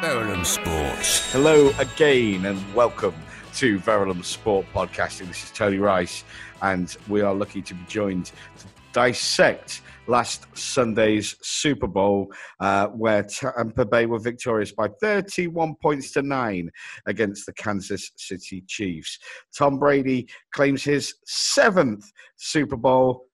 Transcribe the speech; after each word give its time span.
Verulam 0.00 0.46
Sports. 0.46 1.30
Hello 1.30 1.72
again 1.78 2.46
and 2.46 2.74
welcome 2.74 3.14
to 3.56 3.78
Verulam 3.80 4.24
Sport 4.24 4.64
Podcasting. 4.72 5.28
This 5.28 5.44
is 5.44 5.50
Tony 5.50 5.76
Rice, 5.76 6.24
and 6.62 6.96
we 7.06 7.20
are 7.20 7.34
lucky 7.34 7.60
to 7.60 7.74
be 7.74 7.84
joined 7.84 8.24
to 8.24 8.66
dissect 8.94 9.82
last 10.06 10.46
Sunday's 10.56 11.36
Super 11.42 11.86
Bowl, 11.86 12.32
uh, 12.60 12.86
where 12.86 13.22
Tampa 13.24 13.84
Bay 13.84 14.06
were 14.06 14.18
victorious 14.18 14.72
by 14.72 14.88
31 15.02 15.74
points 15.82 16.12
to 16.12 16.22
nine 16.22 16.70
against 17.04 17.44
the 17.44 17.52
Kansas 17.52 18.10
City 18.16 18.64
Chiefs. 18.66 19.18
Tom 19.54 19.78
Brady 19.78 20.30
claims 20.54 20.82
his 20.82 21.12
seventh 21.26 22.10
Super 22.38 22.76
Bowl. 22.76 23.26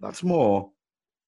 That's 0.00 0.22
more 0.22 0.70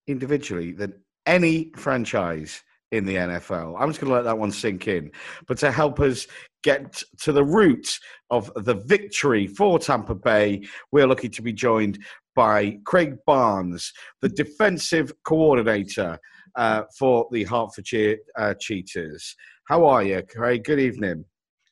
individually 0.06 0.72
than 0.72 0.94
any 1.26 1.70
franchise 1.76 2.62
in 2.94 3.04
the 3.04 3.16
NFL. 3.16 3.76
I'm 3.78 3.88
just 3.88 4.00
going 4.00 4.10
to 4.10 4.14
let 4.14 4.24
that 4.24 4.38
one 4.38 4.52
sink 4.52 4.86
in. 4.86 5.10
But 5.48 5.58
to 5.58 5.72
help 5.72 5.98
us 5.98 6.26
get 6.62 7.02
to 7.22 7.32
the 7.32 7.44
root 7.44 7.98
of 8.30 8.52
the 8.54 8.74
victory 8.74 9.48
for 9.48 9.78
Tampa 9.78 10.14
Bay, 10.14 10.62
we're 10.92 11.06
lucky 11.06 11.28
to 11.28 11.42
be 11.42 11.52
joined 11.52 11.98
by 12.36 12.78
Craig 12.84 13.16
Barnes, 13.26 13.92
the 14.22 14.28
defensive 14.28 15.12
coordinator 15.24 16.18
uh, 16.54 16.84
for 16.96 17.26
the 17.32 17.42
Hertfordshire 17.44 18.18
uh, 18.36 18.54
Cheetahs. 18.54 19.34
How 19.66 19.86
are 19.86 20.04
you, 20.04 20.22
Craig? 20.22 20.62
Good 20.62 20.80
evening. 20.80 21.24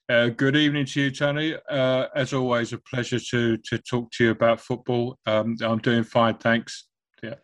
Uh, 0.08 0.28
good 0.28 0.56
evening 0.56 0.86
to 0.86 1.02
you, 1.02 1.10
Tony. 1.12 1.54
Uh, 1.70 2.06
as 2.16 2.32
always, 2.32 2.72
a 2.72 2.78
pleasure 2.78 3.20
to 3.20 3.56
to 3.58 3.78
talk 3.78 4.10
to 4.12 4.24
you 4.24 4.30
about 4.30 4.60
football. 4.60 5.16
Um, 5.26 5.56
I'm 5.62 5.78
doing 5.78 6.02
fine, 6.02 6.36
thanks. 6.38 6.86
Yeah. 7.22 7.34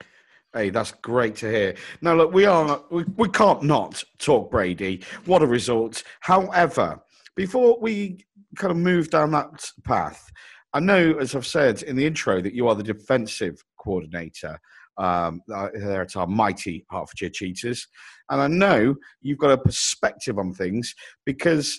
Hey, 0.58 0.70
that's 0.70 0.90
great 0.90 1.36
to 1.36 1.48
hear. 1.48 1.76
Now, 2.02 2.14
look, 2.14 2.32
we 2.32 2.44
are 2.44 2.82
we, 2.90 3.04
we 3.16 3.28
can't 3.28 3.62
not 3.62 4.02
talk 4.18 4.50
Brady. 4.50 5.04
What 5.24 5.40
a 5.40 5.46
result! 5.46 6.02
However, 6.18 7.00
before 7.36 7.78
we 7.80 8.26
kind 8.56 8.72
of 8.72 8.76
move 8.76 9.08
down 9.08 9.30
that 9.30 9.70
path, 9.84 10.28
I 10.72 10.80
know, 10.80 11.16
as 11.20 11.36
I've 11.36 11.46
said 11.46 11.84
in 11.84 11.94
the 11.94 12.04
intro, 12.04 12.40
that 12.40 12.54
you 12.54 12.66
are 12.66 12.74
the 12.74 12.82
defensive 12.82 13.62
coordinator 13.78 14.58
um, 14.96 15.42
there 15.46 16.02
at 16.02 16.16
our 16.16 16.26
mighty 16.26 16.84
Hertfordshire 16.90 17.30
Cheetahs. 17.30 17.86
And 18.28 18.40
I 18.40 18.48
know 18.48 18.96
you've 19.22 19.38
got 19.38 19.52
a 19.52 19.58
perspective 19.58 20.40
on 20.40 20.52
things 20.52 20.92
because 21.24 21.78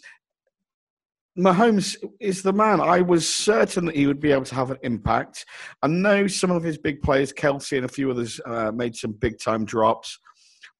Mahomes 1.40 1.95
is 2.20 2.42
the 2.42 2.52
man. 2.52 2.82
I 2.82 3.02
was 3.02 3.28
certain 3.28 3.86
that 3.86 3.95
he 3.95 4.08
would 4.08 4.20
be 4.20 4.32
able 4.32 4.44
to 4.45 4.56
have 4.56 4.72
an 4.72 4.78
impact. 4.84 5.46
I 5.81 5.88
know 5.88 6.28
some 6.28 6.52
of 6.52 6.64
his 6.64 6.78
big 6.78 7.02
players, 7.02 7.31
Kelce 7.31 7.78
and 7.78 7.86
a 7.86 7.90
few 7.90 8.12
others, 8.12 8.42
uh, 8.46 8.72
made 8.73 8.96
some 8.96 9.14
big 9.14 9.40
time 9.40 9.64
drops. 9.64 10.20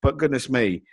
But 0.02 0.18
goodness 0.18 0.50
me, 0.50 0.84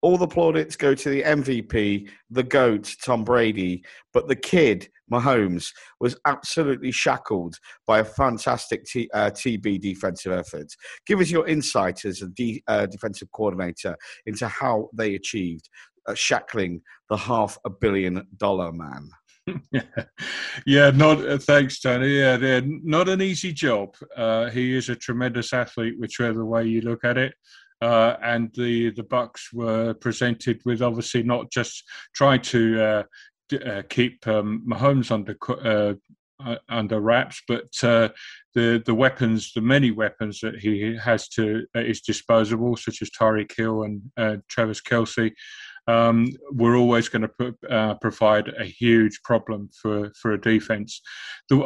all 0.00 0.16
the 0.16 0.28
plaudits 0.28 0.76
go 0.76 0.94
to 0.94 1.08
the 1.08 1.22
MVP, 1.22 2.08
the 2.30 2.42
GOAT, 2.42 2.94
Tom 3.04 3.24
Brady, 3.24 3.84
but 4.12 4.28
the 4.28 4.36
kid, 4.36 4.88
Mahomes, 5.10 5.72
was 5.98 6.16
absolutely 6.26 6.92
shackled 6.92 7.56
by 7.86 8.00
a 8.00 8.04
fantastic 8.04 8.84
T, 8.84 9.08
uh, 9.12 9.30
TB 9.30 9.80
defensive 9.80 10.32
effort. 10.32 10.68
Give 11.06 11.20
us 11.20 11.30
your 11.30 11.48
insight 11.48 12.04
as 12.04 12.22
a 12.22 12.62
uh, 12.68 12.86
defensive 12.86 13.32
coordinator 13.32 13.96
into 14.26 14.46
how 14.46 14.90
they 14.92 15.14
achieved 15.14 15.68
uh, 16.06 16.14
shackling 16.14 16.82
the 17.10 17.16
half 17.16 17.58
a 17.64 17.70
billion 17.70 18.26
dollar 18.36 18.72
man. 18.72 19.10
yeah, 20.66 20.90
not 20.90 21.24
uh, 21.24 21.38
thanks, 21.38 21.80
Tony. 21.80 22.18
Yeah, 22.18 22.60
not 22.64 23.08
an 23.08 23.22
easy 23.22 23.52
job. 23.52 23.94
Uh, 24.16 24.50
he 24.50 24.74
is 24.76 24.88
a 24.88 24.96
tremendous 24.96 25.52
athlete, 25.52 25.94
whichever 25.98 26.44
way 26.44 26.64
you 26.64 26.80
look 26.80 27.04
at 27.04 27.16
it. 27.16 27.34
Uh, 27.80 28.16
and 28.22 28.52
the 28.54 28.90
the 28.90 29.02
Bucks 29.02 29.52
were 29.52 29.94
presented 29.94 30.60
with 30.64 30.82
obviously 30.82 31.22
not 31.22 31.50
just 31.50 31.84
trying 32.14 32.40
to 32.40 32.82
uh, 32.82 33.02
d- 33.48 33.58
uh, 33.58 33.82
keep 33.88 34.26
um, 34.26 34.64
Mahomes 34.66 35.10
under 35.10 35.36
uh, 35.64 35.94
under 36.68 37.00
wraps, 37.00 37.42
but 37.46 37.64
the 37.80 38.12
the 38.54 38.94
weapons, 38.94 39.52
the 39.52 39.60
many 39.60 39.90
weapons 39.90 40.40
that 40.40 40.58
he 40.58 40.96
has 40.96 41.28
to 41.28 41.66
at 41.74 41.86
his 41.86 42.00
disposal, 42.00 42.76
such 42.76 43.02
as 43.02 43.10
Tyreek 43.10 43.52
Hill 43.54 43.82
and 43.82 44.42
Travis 44.48 44.80
Kelce, 44.80 45.32
um, 45.88 46.28
we're 46.50 46.76
always 46.76 47.08
going 47.08 47.28
to 47.28 47.54
uh, 47.70 47.94
provide 47.94 48.48
a 48.58 48.64
huge 48.64 49.22
problem 49.22 49.70
for, 49.80 50.12
for 50.20 50.32
a 50.32 50.40
defense. 50.40 51.00
The, 51.48 51.58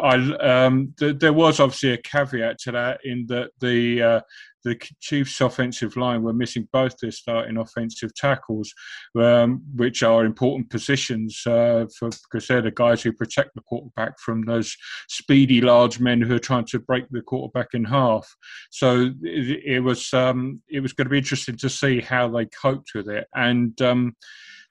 um, 0.47 0.95
the, 0.99 1.13
there 1.13 1.33
was 1.33 1.61
obviously 1.61 1.93
a 1.93 1.99
caveat 1.99 2.59
to 2.61 2.73
that 2.73 3.01
in 3.05 3.27
that 3.29 3.51
the 3.61 4.03
uh, 4.03 4.21
the 4.65 4.81
Chiefs' 5.01 5.41
offensive 5.41 5.97
line 5.97 6.23
were 6.23 6.33
missing 6.33 6.69
both 6.73 6.97
their 6.99 7.11
starting 7.11 7.57
offensive 7.57 8.15
tackles, 8.15 8.73
um, 9.19 9.63
which 9.75 10.03
are 10.03 10.25
important 10.25 10.71
positions 10.71 11.43
uh, 11.47 11.87
for 11.99 12.11
because 12.11 12.47
they're 12.47 12.63
the 12.63 12.71
guys 12.71 13.03
who 13.03 13.13
protect 13.13 13.55
the 13.55 13.63
quarterback 13.63 14.19
from 14.19 14.43
those 14.43 14.77
speedy 15.09 15.61
large 15.61 16.01
men 16.01 16.21
who 16.21 16.35
are 16.35 16.41
trying 16.41 16.67
to 16.67 16.79
break 16.79 17.05
the 17.11 17.23
quarterback 17.23 17.69
in 17.75 17.85
half. 17.85 18.29
So 18.71 19.13
it, 19.23 19.63
it 19.65 19.81
was 19.81 20.13
um, 20.13 20.63
it 20.69 20.81
was 20.81 20.93
going 20.93 21.07
to 21.07 21.11
be 21.11 21.19
interesting 21.19 21.57
to 21.57 21.71
see 21.71 22.01
how 22.01 22.29
they 22.29 22.47
coped 22.47 22.91
with 22.95 23.09
it 23.09 23.27
and. 23.35 23.81
Um, 23.81 24.17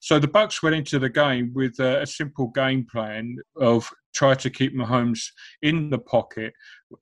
so 0.01 0.17
the 0.17 0.29
Bucks 0.29 0.63
went 0.63 0.75
into 0.75 0.97
the 0.97 1.09
game 1.09 1.51
with 1.53 1.77
a, 1.79 2.03
a 2.03 2.07
simple 2.07 2.47
game 2.47 2.87
plan 2.89 3.35
of 3.57 3.89
try 4.13 4.33
to 4.35 4.49
keep 4.49 4.75
Mahomes 4.75 5.27
in 5.61 5.89
the 5.89 5.99
pocket, 5.99 6.53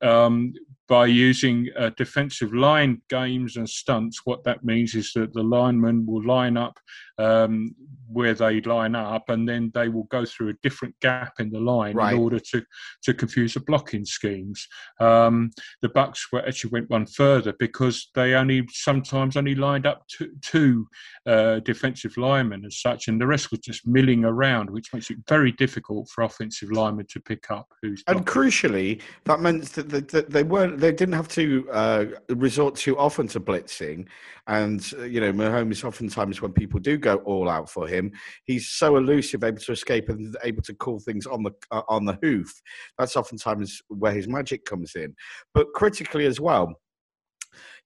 um, 0.02 0.52
by 0.88 1.06
using 1.06 1.68
uh, 1.78 1.90
defensive 1.96 2.54
line 2.54 3.02
games 3.10 3.56
and 3.56 3.68
stunts, 3.68 4.22
what 4.24 4.42
that 4.44 4.64
means 4.64 4.94
is 4.94 5.12
that 5.14 5.34
the 5.34 5.42
linemen 5.42 6.06
will 6.06 6.24
line 6.24 6.56
up 6.56 6.78
um, 7.18 7.74
where 8.10 8.32
they 8.32 8.60
line 8.62 8.94
up, 8.94 9.28
and 9.28 9.46
then 9.46 9.70
they 9.74 9.88
will 9.88 10.04
go 10.04 10.24
through 10.24 10.48
a 10.48 10.54
different 10.62 10.94
gap 11.00 11.34
in 11.40 11.50
the 11.50 11.60
line 11.60 11.94
right. 11.94 12.14
in 12.14 12.20
order 12.20 12.38
to 12.38 12.62
to 13.02 13.12
confuse 13.12 13.54
the 13.54 13.60
blocking 13.60 14.04
schemes. 14.04 14.66
Um, 15.00 15.50
the 15.82 15.88
Bucks 15.90 16.26
were, 16.32 16.46
actually 16.46 16.70
went 16.70 16.90
one 16.90 17.06
further 17.06 17.52
because 17.58 18.08
they 18.14 18.34
only 18.34 18.66
sometimes 18.70 19.36
only 19.36 19.54
lined 19.54 19.86
up 19.86 20.04
two, 20.08 20.30
two 20.42 20.86
uh, 21.26 21.60
defensive 21.60 22.16
linemen 22.16 22.64
as 22.64 22.80
such, 22.80 23.08
and 23.08 23.20
the 23.20 23.26
rest 23.26 23.50
was 23.50 23.60
just 23.60 23.86
milling 23.86 24.24
around, 24.24 24.70
which 24.70 24.94
makes 24.94 25.10
it 25.10 25.18
very 25.28 25.52
difficult 25.52 26.08
for 26.08 26.24
offensive 26.24 26.70
linemen 26.70 27.06
to 27.10 27.20
pick 27.20 27.50
up. 27.50 27.66
Who's 27.82 28.02
and 28.06 28.26
crucially, 28.26 29.02
that 29.24 29.40
meant 29.40 29.64
they 29.82 30.42
weren't 30.42 30.78
they 30.78 30.92
didn't 30.92 31.14
have 31.14 31.28
to 31.28 31.68
uh, 31.70 32.04
resort 32.30 32.74
too 32.74 32.98
often 32.98 33.26
to 33.28 33.40
blitzing, 33.40 34.06
and 34.46 34.92
uh, 34.98 35.04
you 35.04 35.20
know 35.20 35.32
Mahomes 35.32 35.84
oftentimes 35.84 36.42
when 36.42 36.52
people 36.52 36.80
do 36.80 36.96
go 36.96 37.16
all 37.18 37.48
out 37.48 37.70
for 37.70 37.86
him, 37.86 38.12
he's 38.44 38.68
so 38.68 38.96
elusive, 38.96 39.44
able 39.44 39.60
to 39.60 39.72
escape 39.72 40.08
and 40.08 40.36
able 40.44 40.62
to 40.62 40.74
call 40.74 40.98
things 41.00 41.26
on 41.26 41.42
the 41.42 41.52
uh, 41.70 41.82
on 41.88 42.04
the 42.04 42.18
hoof. 42.22 42.52
That's 42.98 43.16
oftentimes 43.16 43.82
where 43.88 44.12
his 44.12 44.28
magic 44.28 44.64
comes 44.64 44.94
in. 44.94 45.14
But 45.54 45.72
critically 45.74 46.26
as 46.26 46.40
well, 46.40 46.74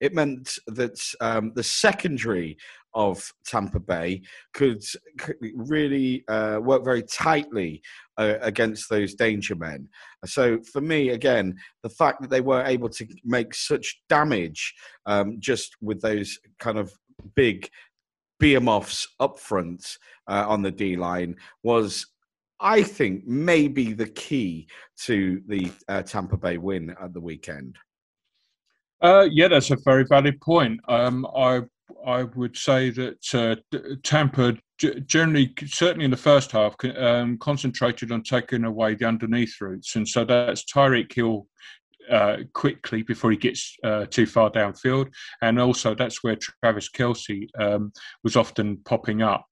it 0.01 0.15
meant 0.15 0.59
that 0.67 1.01
um, 1.21 1.53
the 1.55 1.63
secondary 1.63 2.57
of 2.95 3.33
Tampa 3.47 3.81
Bay 3.81 4.23
could, 4.53 4.83
could 5.19 5.37
really 5.55 6.25
uh, 6.29 6.59
work 6.63 6.85
very 6.85 7.03
tightly 7.03 7.83
uh, 8.19 8.35
against 8.41 8.89
those 8.89 9.15
danger 9.15 9.55
men. 9.55 9.89
So 10.27 10.61
for 10.73 10.81
me, 10.81 11.11
again, 11.11 11.57
the 11.83 11.89
fact 11.89 12.21
that 12.21 12.31
they 12.31 12.41
were 12.41 12.63
able 12.65 12.89
to 12.91 13.07
make 13.25 13.55
such 13.55 14.03
damage 14.09 14.75
um, 15.07 15.37
just 15.39 15.77
with 15.81 16.01
those 16.01 16.39
kind 16.59 16.79
of 16.79 16.93
big 17.35 17.69
behemoths 18.39 19.07
up 19.21 19.39
front 19.39 19.99
uh, 20.29 20.45
on 20.49 20.63
the 20.63 20.71
D 20.71 20.97
line 20.97 21.37
was 21.63 22.07
I 22.63 22.83
think 22.83 23.27
maybe 23.27 23.93
the 23.93 24.07
key 24.07 24.69
to 25.05 25.43
the 25.49 25.73
uh, 25.89 26.03
Tampa 26.03 26.37
Bay 26.37 26.59
win 26.59 26.95
at 27.01 27.13
the 27.13 27.21
weekend. 27.21 27.77
Uh, 29.01 29.27
yeah, 29.31 29.49
that's 29.49 29.73
a 29.73 29.77
very 29.85 30.05
valid 30.05 30.41
point. 30.41 30.81
Um, 30.87 31.27
I 31.37 31.63
I 32.07 32.25
would 32.25 32.57
say 32.57 32.91
that 32.91 33.35
uh, 33.35 33.79
Tampa 34.03 34.57
generally, 35.07 35.55
certainly 35.67 36.05
in 36.05 36.11
the 36.11 36.17
first 36.17 36.53
half, 36.53 36.75
um, 36.97 37.39
concentrated 37.39 38.11
on 38.11 38.23
taking 38.23 38.65
away 38.65 38.95
the 38.95 39.07
underneath 39.07 39.61
routes, 39.61 39.97
and 39.97 40.07
so 40.09 40.25
that's 40.25 40.65
Tyreek 40.65 41.13
Hill 41.13 41.47
uh, 42.11 42.39
quickly 42.53 43.03
before 43.03 43.31
he 43.31 43.37
gets 43.37 43.77
uh, 43.85 44.07
too 44.07 44.27
far 44.27 44.51
downfield, 44.51 45.13
and 45.41 45.61
also 45.61 45.95
that's 45.95 46.23
where 46.23 46.37
Travis 46.37 46.89
Kelce 46.91 47.49
um, 47.59 47.93
was 48.25 48.37
often 48.37 48.79
popping 48.79 49.23
up. 49.23 49.47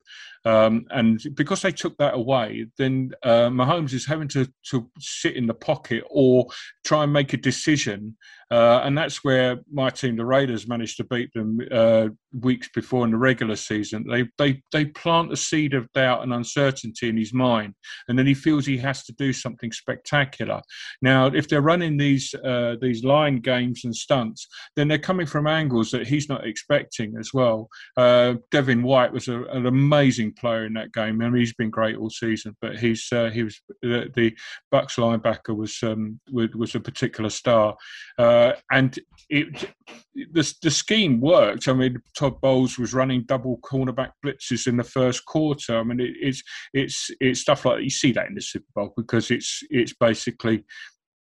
Um, 0.45 0.87
and 0.91 1.23
because 1.35 1.61
they 1.61 1.73
took 1.73 1.97
that 1.99 2.15
away, 2.15 2.67
then 2.79 3.13
uh, 3.23 3.49
Mahomes 3.51 3.93
is 3.93 4.07
having 4.07 4.29
to, 4.29 4.51
to 4.71 4.91
sit 4.99 5.37
in 5.37 5.47
the 5.47 5.55
pocket 5.55 6.03
or 6.09 6.47
try 6.85 7.05
and 7.05 7.13
make 7.13 7.33
a 7.35 7.37
decision. 7.37 8.17
Uh, 8.51 8.81
and 8.83 8.97
that's 8.97 9.23
where 9.23 9.59
my 9.71 9.91
team, 9.91 10.17
the 10.17 10.25
Raiders, 10.25 10.67
managed 10.67 10.97
to 10.97 11.05
beat 11.05 11.33
them 11.35 11.61
uh, 11.71 12.09
weeks 12.33 12.69
before 12.75 13.05
in 13.05 13.11
the 13.11 13.17
regular 13.17 13.57
season, 13.57 14.05
they 14.09 14.29
they 14.39 14.63
they 14.73 14.85
plant 14.87 15.33
a 15.33 15.37
seed 15.37 15.75
of 15.75 15.91
doubt 15.93 16.23
and 16.23 16.33
uncertainty 16.33 17.09
in 17.09 17.17
his 17.17 17.33
mind, 17.33 17.75
and 18.09 18.19
then 18.19 18.27
he 18.27 18.35
feels 18.35 18.67
he 18.67 18.79
has 18.79 19.05
to 19.05 19.13
do 19.15 19.33
something 19.33 19.73
spectacular. 19.73 20.61
Now, 21.03 21.27
if 21.27 21.49
they're 21.49 21.61
running 21.61 21.97
these 21.97 22.35
uh, 22.45 22.77
these 22.81 23.05
line 23.05 23.37
games 23.41 23.85
and 23.85 23.95
stunts, 23.95 24.47
then 24.77 24.89
they're 24.89 24.99
coming 24.99 25.27
from 25.27 25.47
angles 25.47 25.91
that 25.91 26.07
he's 26.07 26.29
not 26.29 26.47
expecting 26.47 27.15
as 27.19 27.33
well. 27.35 27.69
Uh, 27.97 28.35
Devin 28.51 28.83
White 28.83 29.13
was 29.13 29.29
a, 29.29 29.43
an 29.45 29.67
amazing 29.67 30.33
player 30.35 30.67
in 30.67 30.75
that 30.75 30.93
game. 30.93 31.21
I 31.21 31.29
mean, 31.29 31.37
he's 31.37 31.55
been 31.55 31.71
great 31.71 31.97
all 31.97 32.11
season, 32.11 32.57
but 32.61 32.79
he's 32.79 33.07
uh, 33.13 33.31
he 33.31 33.43
was 33.43 33.61
the, 33.83 34.11
the 34.15 34.37
Bucks 34.71 34.97
linebacker 34.97 35.57
was 35.57 35.79
um, 35.83 36.21
was 36.31 36.75
a 36.75 36.81
particular 36.81 37.31
star, 37.31 37.77
uh, 38.19 38.53
and 38.71 38.99
it 39.29 39.71
the 40.15 40.55
the 40.63 40.71
scheme 40.71 41.21
worked. 41.21 41.69
I 41.69 41.73
mean, 41.73 42.03
Todd 42.17 42.41
Bowles 42.41 42.79
was 42.79 42.95
running 42.95 43.25
double 43.25 43.59
cornerback 43.59 44.13
blitzes 44.25 44.67
in 44.67 44.77
the 44.77 44.85
first 44.85 45.25
quarter. 45.25 45.79
I 45.79 45.83
mean, 45.83 46.01
it, 46.01 46.13
it's 46.21 46.43
it's 46.73 47.11
it's 47.21 47.41
stuff 47.41 47.65
like 47.65 47.83
you 47.83 47.91
see 47.91 48.13
that 48.13 48.29
in 48.29 48.35
the 48.35 48.41
Super 48.41 48.67
Bowl 48.75 48.93
because 48.97 49.31
it's 49.31 49.63
it's 49.71 49.95
basically 49.95 50.65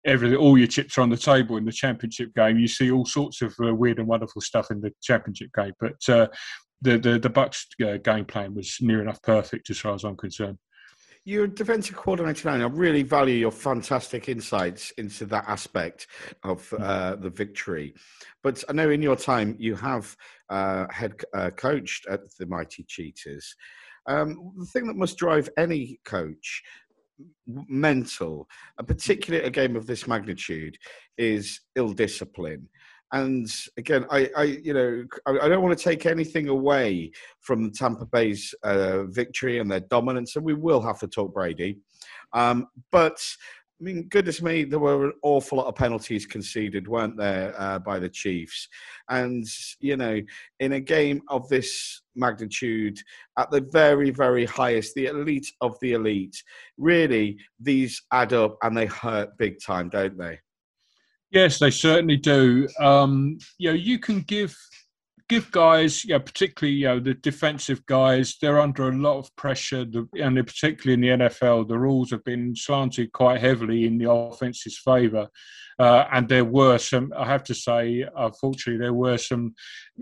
everything. 0.05 0.37
All 0.37 0.57
your 0.57 0.67
chips 0.67 0.97
are 0.97 1.01
on 1.01 1.09
the 1.09 1.17
table 1.17 1.57
in 1.57 1.65
the 1.65 1.71
championship 1.71 2.33
game. 2.35 2.57
You 2.57 2.67
see 2.67 2.91
all 2.91 3.05
sorts 3.05 3.41
of 3.41 3.55
uh, 3.63 3.73
weird 3.73 3.99
and 3.99 4.07
wonderful 4.07 4.41
stuff 4.41 4.71
in 4.71 4.81
the 4.81 4.91
championship 5.01 5.49
game, 5.55 5.73
but. 5.79 5.97
Uh, 6.07 6.27
the, 6.81 6.97
the 6.97 7.19
the 7.19 7.29
Bucks 7.29 7.67
uh, 7.85 7.97
game 7.97 8.23
plan 8.23 8.55
was 8.55 8.77
near 8.79 9.01
enough 9.01 9.21
perfect 9.21 9.69
as 9.69 9.79
far 9.79 9.95
as 9.95 10.05
I'm 10.05 10.15
concerned. 10.15 10.57
You're 11.29 11.43
a 11.43 11.47
defensive 11.47 11.95
coordinator 11.95 12.49
now. 12.49 12.65
I 12.65 12.69
really 12.69 13.03
value 13.03 13.35
your 13.35 13.51
fantastic 13.51 14.29
insights 14.29 14.89
into 14.97 15.27
that 15.27 15.43
aspect 15.47 16.07
of 16.41 16.67
mm. 16.71 16.81
uh, 16.81 17.17
the 17.17 17.29
victory. 17.29 17.93
But 18.41 18.63
I 18.67 18.73
know 18.73 18.89
in 18.89 19.03
your 19.03 19.15
time 19.15 19.55
you 19.59 19.75
have 19.75 20.17
uh, 20.49 20.87
head 20.89 21.13
uh, 21.35 21.51
coached 21.51 22.07
at 22.07 22.21
the 22.39 22.47
Mighty 22.47 22.83
Cheetahs. 22.87 23.55
Um, 24.07 24.53
the 24.57 24.65
thing 24.65 24.87
that 24.87 24.95
must 24.95 25.17
drive 25.17 25.47
any 25.55 25.99
coach 26.03 26.63
mental, 27.45 28.49
particularly 28.87 29.45
a 29.45 29.51
game 29.51 29.75
of 29.75 29.85
this 29.85 30.07
magnitude, 30.07 30.79
is 31.19 31.61
ill 31.75 31.93
discipline 31.93 32.67
and 33.11 33.47
again, 33.77 34.05
I, 34.11 34.29
I 34.37 34.43
you 34.43 34.73
know, 34.73 35.03
I, 35.25 35.45
I, 35.45 35.49
don't 35.49 35.63
want 35.63 35.77
to 35.77 35.83
take 35.83 36.05
anything 36.05 36.47
away 36.47 37.11
from 37.39 37.71
Tampa 37.71 38.05
Bay's 38.05 38.53
uh, 38.63 39.03
victory 39.03 39.59
and 39.59 39.69
their 39.69 39.79
dominance, 39.79 40.35
and 40.35 40.45
we 40.45 40.53
will 40.53 40.81
have 40.81 40.99
to 40.99 41.07
talk 41.07 41.33
Brady. 41.33 41.77
Um, 42.33 42.67
but 42.91 43.19
I 43.79 43.85
mean, 43.85 44.07
goodness 44.09 44.41
me, 44.41 44.65
there 44.65 44.79
were 44.79 45.05
an 45.05 45.13
awful 45.23 45.57
lot 45.57 45.67
of 45.67 45.75
penalties 45.75 46.25
conceded, 46.25 46.87
weren't 46.87 47.15
there, 47.15 47.55
uh, 47.57 47.79
by 47.79 47.97
the 47.97 48.09
Chiefs? 48.09 48.67
And, 49.07 49.45
you 49.79 49.95
know, 49.95 50.19
in 50.59 50.73
a 50.73 50.81
game 50.81 51.21
of 51.29 51.47
this 51.47 52.01
magnitude, 52.13 52.99
at 53.37 53.49
the 53.51 53.61
very, 53.71 54.09
very 54.09 54.45
highest, 54.45 54.95
the 54.95 55.05
elite 55.05 55.49
of 55.61 55.77
the 55.81 55.93
elite, 55.93 56.43
really, 56.77 57.37
these 57.57 58.01
add 58.11 58.33
up 58.33 58.57
and 58.63 58.75
they 58.75 58.87
hurt 58.87 59.37
big 59.37 59.61
time, 59.65 59.87
don't 59.87 60.17
they? 60.17 60.39
Yes, 61.31 61.59
they 61.59 61.69
certainly 61.69 62.17
do. 62.17 62.67
Um, 62.79 63.37
you 63.57 63.69
know, 63.69 63.75
you 63.75 63.99
can 63.99 64.21
give 64.21 64.57
give 65.29 65.51
guys, 65.51 66.03
you 66.03 66.15
know, 66.15 66.19
particularly 66.19 66.75
you 66.75 66.87
know 66.87 66.99
the 66.99 67.13
defensive 67.13 67.85
guys, 67.85 68.35
they're 68.41 68.59
under 68.59 68.89
a 68.89 68.95
lot 68.95 69.19
of 69.19 69.35
pressure, 69.35 69.85
and 70.13 70.47
particularly 70.47 70.93
in 70.93 71.19
the 71.19 71.25
NFL, 71.25 71.67
the 71.67 71.77
rules 71.77 72.09
have 72.09 72.23
been 72.23 72.55
slanted 72.55 73.11
quite 73.13 73.39
heavily 73.39 73.85
in 73.85 73.97
the 73.97 74.11
offense's 74.11 74.77
favour. 74.77 75.27
Uh, 75.77 76.05
and 76.11 76.27
there 76.27 76.43
were 76.43 76.77
some, 76.77 77.13
I 77.17 77.25
have 77.25 77.43
to 77.45 77.55
say, 77.55 78.05
unfortunately, 78.17 78.81
there 78.81 78.93
were 78.93 79.17
some, 79.17 79.53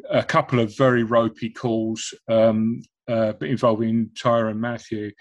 a 0.09 0.23
couple 0.23 0.59
of 0.59 0.75
very 0.75 1.03
ropey 1.03 1.51
calls 1.51 2.15
um, 2.27 2.81
uh, 3.07 3.33
involving 3.41 4.09
Tyrann 4.15 4.57
Mathieu 4.57 5.11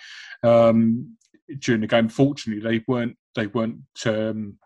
um, 0.43 1.14
during 1.59 1.82
the 1.82 1.87
game. 1.87 2.09
Fortunately, 2.09 2.62
they 2.62 2.82
weren't 2.88 3.17
they 3.35 3.49
weren't 3.49 3.82
um, 4.06 4.56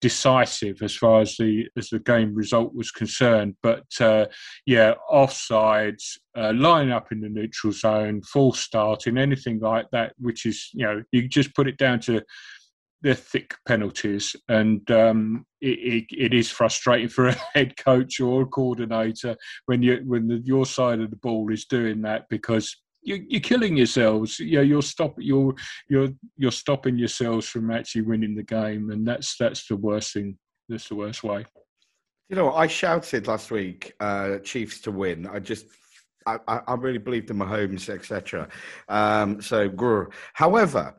decisive 0.00 0.82
as 0.82 0.96
far 0.96 1.20
as 1.20 1.36
the 1.36 1.66
as 1.76 1.88
the 1.90 1.98
game 1.98 2.34
result 2.34 2.74
was 2.74 2.90
concerned. 2.90 3.56
But 3.62 3.86
uh, 4.00 4.26
yeah, 4.66 4.94
offsides, 5.10 6.18
uh, 6.36 6.52
lining 6.54 6.92
up 6.92 7.12
in 7.12 7.20
the 7.20 7.28
neutral 7.28 7.72
zone, 7.72 8.22
false 8.22 8.60
starting, 8.60 9.18
anything 9.18 9.60
like 9.60 9.86
that, 9.92 10.14
which 10.18 10.46
is 10.46 10.70
you 10.72 10.84
know 10.84 11.02
you 11.12 11.28
just 11.28 11.54
put 11.54 11.68
it 11.68 11.76
down 11.76 12.00
to 12.00 12.22
the 13.02 13.14
thick 13.14 13.54
penalties, 13.66 14.36
and 14.48 14.88
um, 14.90 15.46
it, 15.60 15.78
it, 15.78 16.04
it 16.16 16.34
is 16.34 16.50
frustrating 16.50 17.08
for 17.08 17.28
a 17.28 17.36
head 17.54 17.76
coach 17.76 18.20
or 18.20 18.42
a 18.42 18.46
coordinator 18.46 19.36
when 19.66 19.82
you 19.82 20.02
when 20.06 20.28
the, 20.28 20.42
your 20.44 20.66
side 20.66 21.00
of 21.00 21.10
the 21.10 21.16
ball 21.16 21.52
is 21.52 21.64
doing 21.64 22.02
that 22.02 22.26
because 22.28 22.76
you're, 23.02 23.18
you're 23.28 23.40
killing 23.40 23.76
yourselves. 23.76 24.38
You 24.38 24.56
know, 24.56 24.62
you're 24.62 24.82
stop 24.82 25.14
you're 25.18 25.54
you're 25.88 26.08
you're 26.36 26.52
stopping 26.52 26.98
yourselves 26.98 27.48
from 27.48 27.70
actually 27.70 28.02
winning 28.02 28.34
the 28.34 28.42
game, 28.42 28.90
and 28.90 29.06
that's 29.06 29.36
that's 29.38 29.66
the 29.66 29.76
worst 29.76 30.14
thing. 30.14 30.38
That's 30.68 30.88
the 30.88 30.94
worst 30.94 31.24
way. 31.24 31.44
You 32.28 32.36
know, 32.36 32.52
I 32.52 32.68
shouted 32.68 33.26
last 33.26 33.50
week, 33.50 33.92
uh, 33.98 34.38
Chiefs 34.38 34.80
to 34.82 34.92
win. 34.92 35.26
I 35.26 35.40
just 35.40 35.66
I, 36.26 36.38
I 36.46 36.74
really 36.74 36.98
believed 36.98 37.30
in 37.30 37.38
Mahomes, 37.38 37.88
etc. 37.88 38.48
Um, 38.88 39.40
so, 39.40 39.68
grr. 39.68 40.12
however, 40.34 40.94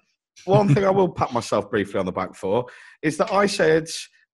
one 0.45 0.73
thing 0.73 0.83
I 0.83 0.89
will 0.89 1.09
pat 1.13 1.31
myself 1.31 1.69
briefly 1.69 1.99
on 1.99 2.05
the 2.05 2.11
back 2.11 2.35
for 2.35 2.65
is 3.01 3.17
that 3.17 3.31
I 3.31 3.45
said 3.45 3.87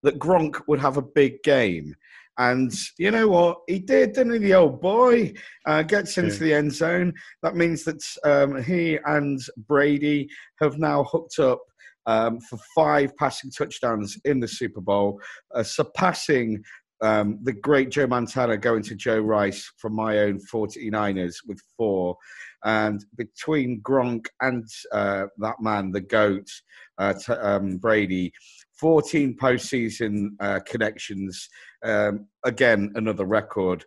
that 0.04 0.20
Gronk 0.20 0.62
would 0.68 0.80
have 0.80 0.98
a 0.98 1.02
big 1.02 1.44
game. 1.44 1.96
And 2.38 2.72
you 2.98 3.12
know 3.12 3.28
what? 3.28 3.60
He 3.68 3.80
did, 3.80 4.14
didn't 4.14 4.34
he? 4.34 4.40
The 4.40 4.54
old 4.54 4.80
boy 4.80 5.34
uh, 5.66 5.82
gets 5.84 6.18
into 6.18 6.34
yeah. 6.34 6.40
the 6.40 6.54
end 6.54 6.74
zone. 6.74 7.14
That 7.42 7.56
means 7.56 7.84
that 7.86 8.04
um, 8.24 8.62
he 8.62 9.00
and 9.06 9.40
Brady 9.68 10.30
have 10.62 10.78
now 10.78 11.04
hooked 11.06 11.40
up 11.40 11.62
um, 12.06 12.40
for 12.42 12.58
five 12.76 13.16
passing 13.18 13.52
touchdowns 13.52 14.18
in 14.24 14.40
the 14.40 14.48
Super 14.48 14.82
Bowl, 14.82 15.20
uh, 15.54 15.64
surpassing 15.64 16.64
um, 17.02 17.40
the 17.44 17.54
great 17.54 17.90
Joe 17.90 18.08
Montana 18.08 18.58
going 18.58 18.82
to 18.84 18.96
Joe 18.96 19.20
Rice 19.20 19.72
from 19.78 19.94
my 19.94 20.20
own 20.20 20.40
49ers 20.52 21.36
with 21.46 21.60
four. 21.76 22.18
And 22.64 23.04
between 23.18 23.82
Gronk 23.82 24.28
and 24.42 24.66
uh, 24.92 25.26
that 25.38 25.62
man, 25.62 25.92
the 25.92 26.02
GOAT, 26.02 26.50
uh, 26.98 27.14
t- 27.14 27.34
um, 27.34 27.78
Brady, 27.78 28.32
14 28.80 29.38
postseason 29.38 30.30
uh, 30.40 30.60
connections. 30.66 31.50
Um, 31.84 32.28
again, 32.46 32.92
another 32.96 33.26
record. 33.26 33.84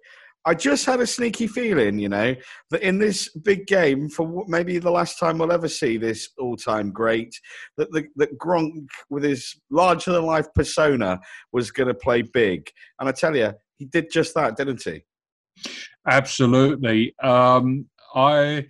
I 0.46 0.54
just 0.54 0.86
had 0.86 1.00
a 1.00 1.06
sneaky 1.06 1.46
feeling, 1.46 1.98
you 1.98 2.08
know, 2.08 2.34
that 2.70 2.82
in 2.82 2.98
this 2.98 3.28
big 3.28 3.66
game, 3.66 4.08
for 4.08 4.44
maybe 4.48 4.78
the 4.78 4.90
last 4.90 5.18
time 5.18 5.36
we'll 5.36 5.52
ever 5.52 5.68
see 5.68 5.98
this 5.98 6.30
all-time 6.38 6.92
great, 6.92 7.34
that 7.76 7.92
the, 7.92 8.04
that 8.16 8.38
Gronk, 8.38 8.86
with 9.10 9.22
his 9.22 9.54
larger-than-life 9.70 10.46
persona, 10.54 11.20
was 11.52 11.70
going 11.70 11.88
to 11.88 11.94
play 11.94 12.22
big. 12.22 12.70
And 12.98 13.08
I 13.08 13.12
tell 13.12 13.36
you, 13.36 13.52
he 13.76 13.84
did 13.84 14.10
just 14.10 14.34
that, 14.34 14.56
didn't 14.56 14.82
he? 14.82 15.02
Absolutely. 16.08 17.14
Um, 17.22 17.86
I 18.14 18.66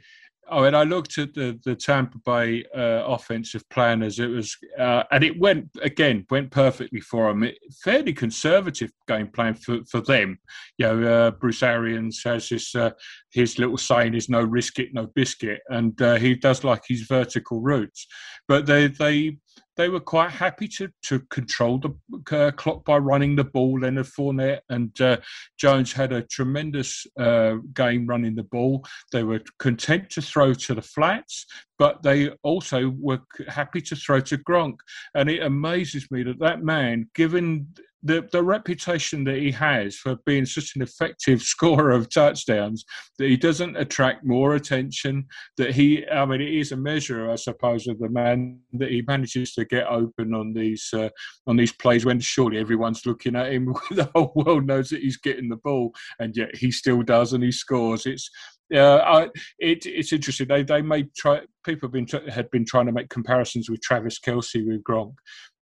Oh, 0.52 0.64
and 0.64 0.76
I 0.76 0.82
looked 0.82 1.16
at 1.18 1.32
the, 1.32 1.60
the 1.64 1.76
Tampa 1.76 2.18
Bay 2.26 2.64
uh, 2.76 3.04
offensive 3.06 3.68
plan 3.70 4.02
as 4.02 4.18
it 4.18 4.26
was, 4.26 4.56
uh, 4.78 5.04
and 5.12 5.22
it 5.22 5.38
went 5.38 5.68
again 5.80 6.26
went 6.28 6.50
perfectly 6.50 7.00
for 7.00 7.28
them. 7.28 7.44
It, 7.44 7.56
fairly 7.84 8.12
conservative 8.12 8.90
game 9.06 9.28
plan 9.28 9.54
for, 9.54 9.78
for 9.88 10.00
them. 10.00 10.38
You 10.76 10.86
know, 10.86 11.02
uh, 11.04 11.30
Bruce 11.30 11.62
Arians 11.62 12.22
has 12.24 12.48
this 12.48 12.74
uh, 12.74 12.90
his 13.32 13.60
little 13.60 13.78
saying 13.78 14.14
is 14.14 14.28
"no 14.28 14.42
risk 14.42 14.80
it, 14.80 14.88
no 14.92 15.06
biscuit," 15.14 15.60
and 15.68 16.00
uh, 16.02 16.16
he 16.16 16.34
does 16.34 16.64
like 16.64 16.82
his 16.88 17.02
vertical 17.02 17.60
routes. 17.60 18.06
But 18.48 18.66
they 18.66 18.88
they 18.88 19.36
they 19.80 19.88
were 19.88 19.98
quite 19.98 20.30
happy 20.30 20.68
to 20.68 20.90
to 21.02 21.20
control 21.30 21.78
the 21.78 21.92
uh, 22.36 22.50
clock 22.50 22.84
by 22.84 22.98
running 22.98 23.34
the 23.34 23.44
ball. 23.44 23.80
Leonard 23.80 24.06
Fournette 24.06 24.60
and 24.68 25.00
uh, 25.00 25.16
Jones 25.58 25.90
had 25.90 26.12
a 26.12 26.22
tremendous 26.22 27.06
uh, 27.18 27.54
game 27.72 28.06
running 28.06 28.34
the 28.34 28.42
ball. 28.42 28.84
They 29.10 29.22
were 29.22 29.40
content 29.58 30.10
to 30.10 30.20
throw 30.20 30.52
to 30.52 30.74
the 30.74 30.82
flats, 30.82 31.46
but 31.78 32.02
they 32.02 32.28
also 32.42 32.92
were 32.98 33.20
happy 33.48 33.80
to 33.80 33.96
throw 33.96 34.20
to 34.20 34.36
Gronk. 34.36 34.76
And 35.14 35.30
it 35.30 35.42
amazes 35.42 36.10
me 36.10 36.24
that 36.24 36.40
that 36.40 36.62
man, 36.62 37.08
given 37.14 37.68
the, 38.02 38.26
the 38.32 38.42
reputation 38.42 39.24
that 39.24 39.36
he 39.36 39.50
has 39.52 39.96
for 39.96 40.16
being 40.24 40.46
such 40.46 40.74
an 40.76 40.82
effective 40.82 41.42
scorer 41.54 41.90
of 41.90 42.08
touchdowns, 42.08 42.84
that 43.18 43.28
he 43.28 43.36
doesn't 43.36 43.76
attract 43.76 44.24
more 44.24 44.54
attention, 44.54 45.26
that 45.56 45.74
he, 45.74 46.06
I 46.08 46.24
mean, 46.24 46.40
it 46.40 46.54
is 46.54 46.72
a 46.72 46.76
measure, 46.76 47.30
I 47.30 47.36
suppose, 47.36 47.86
of 47.86 47.98
the 47.98 48.08
man 48.08 48.60
that 48.74 48.90
he 48.90 49.02
manages 49.06 49.52
to 49.54 49.64
get 49.64 49.86
open 49.86 50.34
on 50.34 50.52
these 50.52 50.88
uh, 50.94 51.10
on 51.46 51.56
these 51.56 51.72
plays 51.72 52.04
when 52.04 52.20
surely 52.20 52.58
everyone's 52.58 53.04
looking 53.04 53.36
at 53.36 53.52
him, 53.52 53.74
the 53.90 54.10
whole 54.14 54.32
world 54.34 54.66
knows 54.66 54.88
that 54.90 55.02
he's 55.02 55.18
getting 55.18 55.48
the 55.48 55.56
ball, 55.56 55.92
and 56.18 56.36
yet 56.36 56.54
he 56.56 56.70
still 56.70 57.02
does 57.02 57.32
and 57.32 57.44
he 57.44 57.52
scores. 57.52 58.06
It's 58.06 58.30
uh, 58.74 59.26
it, 59.58 59.84
it's 59.84 60.12
interesting. 60.12 60.48
They 60.48 60.62
they 60.62 60.82
made 60.82 61.14
try 61.14 61.40
people 61.64 61.88
have 61.88 61.92
been 61.92 62.06
had 62.30 62.50
been 62.50 62.64
trying 62.64 62.86
to 62.86 62.92
make 62.92 63.08
comparisons 63.08 63.68
with 63.68 63.82
Travis 63.82 64.18
Kelce 64.20 64.66
with 64.66 64.84
Gronk, 64.84 65.14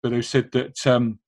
but 0.03 0.11
they 0.11 0.23
said 0.23 0.53
that 0.53 0.87
um, 0.87 1.19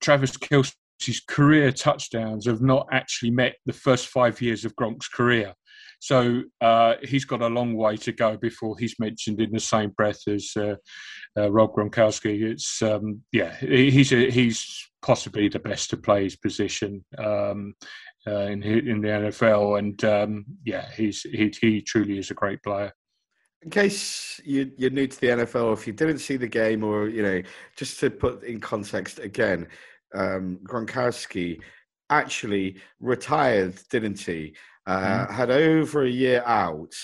Travis 0.00 0.36
Kelce 0.36 0.74
his 1.00 1.20
career 1.20 1.70
touchdowns 1.72 2.46
have 2.46 2.60
not 2.60 2.86
actually 2.92 3.30
met 3.30 3.56
the 3.66 3.72
first 3.72 4.08
five 4.08 4.40
years 4.40 4.64
of 4.64 4.74
Gronk's 4.76 5.08
career. 5.08 5.54
So 6.00 6.42
uh, 6.60 6.94
he's 7.02 7.24
got 7.24 7.42
a 7.42 7.48
long 7.48 7.74
way 7.74 7.96
to 7.98 8.12
go 8.12 8.36
before 8.36 8.78
he's 8.78 8.94
mentioned 9.00 9.40
in 9.40 9.50
the 9.50 9.60
same 9.60 9.90
breath 9.90 10.20
as 10.28 10.52
uh, 10.56 10.76
uh, 11.36 11.50
Rob 11.50 11.74
Gronkowski. 11.74 12.42
It's 12.42 12.80
um, 12.82 13.22
yeah, 13.32 13.56
he's 13.56 14.12
a, 14.12 14.30
he's 14.30 14.64
possibly 15.02 15.48
the 15.48 15.58
best 15.58 15.90
to 15.90 15.96
play 15.96 16.24
his 16.24 16.36
position 16.36 17.04
um, 17.18 17.74
uh, 18.26 18.46
in 18.46 18.62
in 18.62 19.00
the 19.00 19.08
NFL, 19.08 19.80
and 19.80 20.04
um, 20.04 20.44
yeah, 20.64 20.88
he's 20.96 21.22
he, 21.22 21.52
he 21.60 21.82
truly 21.82 22.18
is 22.18 22.30
a 22.30 22.34
great 22.34 22.62
player. 22.62 22.92
In 23.62 23.70
case 23.70 24.40
you, 24.44 24.70
you're 24.76 24.90
new 24.90 25.06
to 25.06 25.20
the 25.20 25.26
NFL, 25.28 25.72
if 25.72 25.86
you 25.86 25.92
didn't 25.92 26.18
see 26.18 26.36
the 26.36 26.46
game, 26.46 26.84
or 26.84 27.08
you 27.08 27.22
know, 27.22 27.42
just 27.76 27.98
to 28.00 28.10
put 28.10 28.44
in 28.44 28.60
context 28.60 29.18
again, 29.18 29.66
um, 30.14 30.58
Gronkowski 30.62 31.60
actually 32.10 32.76
retired, 33.00 33.78
didn't 33.90 34.20
he? 34.20 34.54
Uh, 34.86 35.26
mm. 35.26 35.30
Had 35.30 35.50
over 35.50 36.04
a 36.04 36.08
year 36.08 36.42
out, 36.46 36.94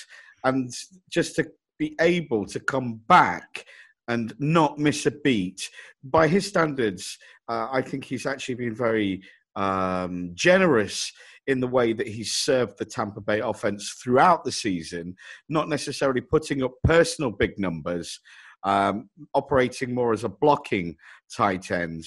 and 0.45 0.73
just 1.11 1.35
to 1.37 1.47
be 1.79 1.97
able 2.01 2.47
to 2.47 2.61
come 2.61 3.01
back 3.09 3.67
and 4.09 4.35
not 4.39 4.79
miss 4.79 5.07
a 5.07 5.11
beat 5.11 5.69
by 6.05 6.29
his 6.29 6.47
standards, 6.47 7.19
uh, 7.49 7.69
I 7.73 7.83
think 7.83 8.05
he's 8.05 8.27
actually 8.27 8.57
been 8.57 8.75
very 8.75 9.23
um, 9.57 10.31
generous 10.35 11.13
in 11.47 11.61
the 11.61 11.69
way 11.69 11.93
that 11.93 12.07
he's 12.07 12.33
served 12.33 12.79
the 12.79 12.85
Tampa 12.85 13.21
Bay 13.21 13.41
offense 13.41 13.99
throughout 14.03 14.45
the 14.45 14.53
season, 14.53 15.15
not 15.49 15.69
necessarily 15.69 16.21
putting 16.21 16.63
up 16.63 16.73
personal 16.85 17.31
big 17.31 17.59
numbers, 17.59 18.21
um, 18.65 19.11
operating 19.35 19.95
more 19.95 20.13
as 20.13 20.25
a 20.25 20.29
blocking 20.29 20.97
tight 21.35 21.71
end. 21.71 22.05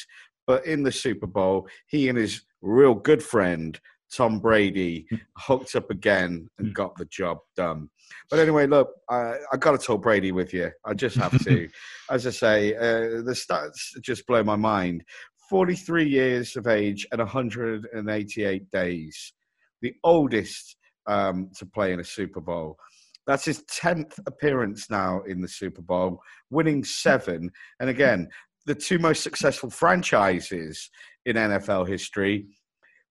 But 0.47 0.65
in 0.65 0.81
the 0.81 0.91
Super 0.91 1.27
Bowl, 1.27 1.67
he 1.87 2.09
and 2.09 2.17
his 2.17 2.41
real 2.61 2.95
good 2.95 3.21
friend, 3.21 3.79
Tom 4.11 4.39
Brady, 4.39 5.05
hooked 5.37 5.75
up 5.75 5.91
again 5.91 6.49
and 6.57 6.67
hmm. 6.67 6.73
got 6.73 6.95
the 6.95 7.05
job 7.05 7.39
done. 7.55 7.89
But 8.29 8.39
anyway, 8.39 8.65
look, 8.67 8.89
I, 9.09 9.35
I 9.51 9.57
got 9.57 9.79
to 9.79 9.85
talk 9.85 10.01
Brady 10.01 10.31
with 10.31 10.53
you. 10.53 10.71
I 10.85 10.93
just 10.93 11.17
have 11.17 11.37
to. 11.43 11.69
As 12.09 12.25
I 12.25 12.31
say, 12.31 12.75
uh, 12.75 13.21
the 13.21 13.35
stats 13.37 14.01
just 14.01 14.25
blow 14.25 14.43
my 14.43 14.55
mind. 14.55 15.03
43 15.49 16.07
years 16.07 16.55
of 16.55 16.67
age 16.67 17.07
and 17.11 17.19
188 17.19 18.71
days, 18.71 19.33
the 19.81 19.93
oldest 20.03 20.75
um, 21.07 21.49
to 21.57 21.65
play 21.65 21.93
in 21.93 21.99
a 21.99 22.03
Super 22.03 22.41
Bowl. 22.41 22.77
That's 23.25 23.45
his 23.45 23.63
10th 23.63 24.19
appearance 24.25 24.89
now 24.89 25.21
in 25.27 25.41
the 25.41 25.47
Super 25.47 25.81
Bowl, 25.81 26.21
winning 26.49 26.83
seven. 26.83 27.51
And 27.79 27.89
again, 27.89 28.29
the 28.65 28.75
two 28.75 28.99
most 28.99 29.23
successful 29.23 29.69
franchises 29.69 30.89
in 31.25 31.35
NFL 31.35 31.87
history 31.87 32.47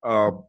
are 0.03 0.43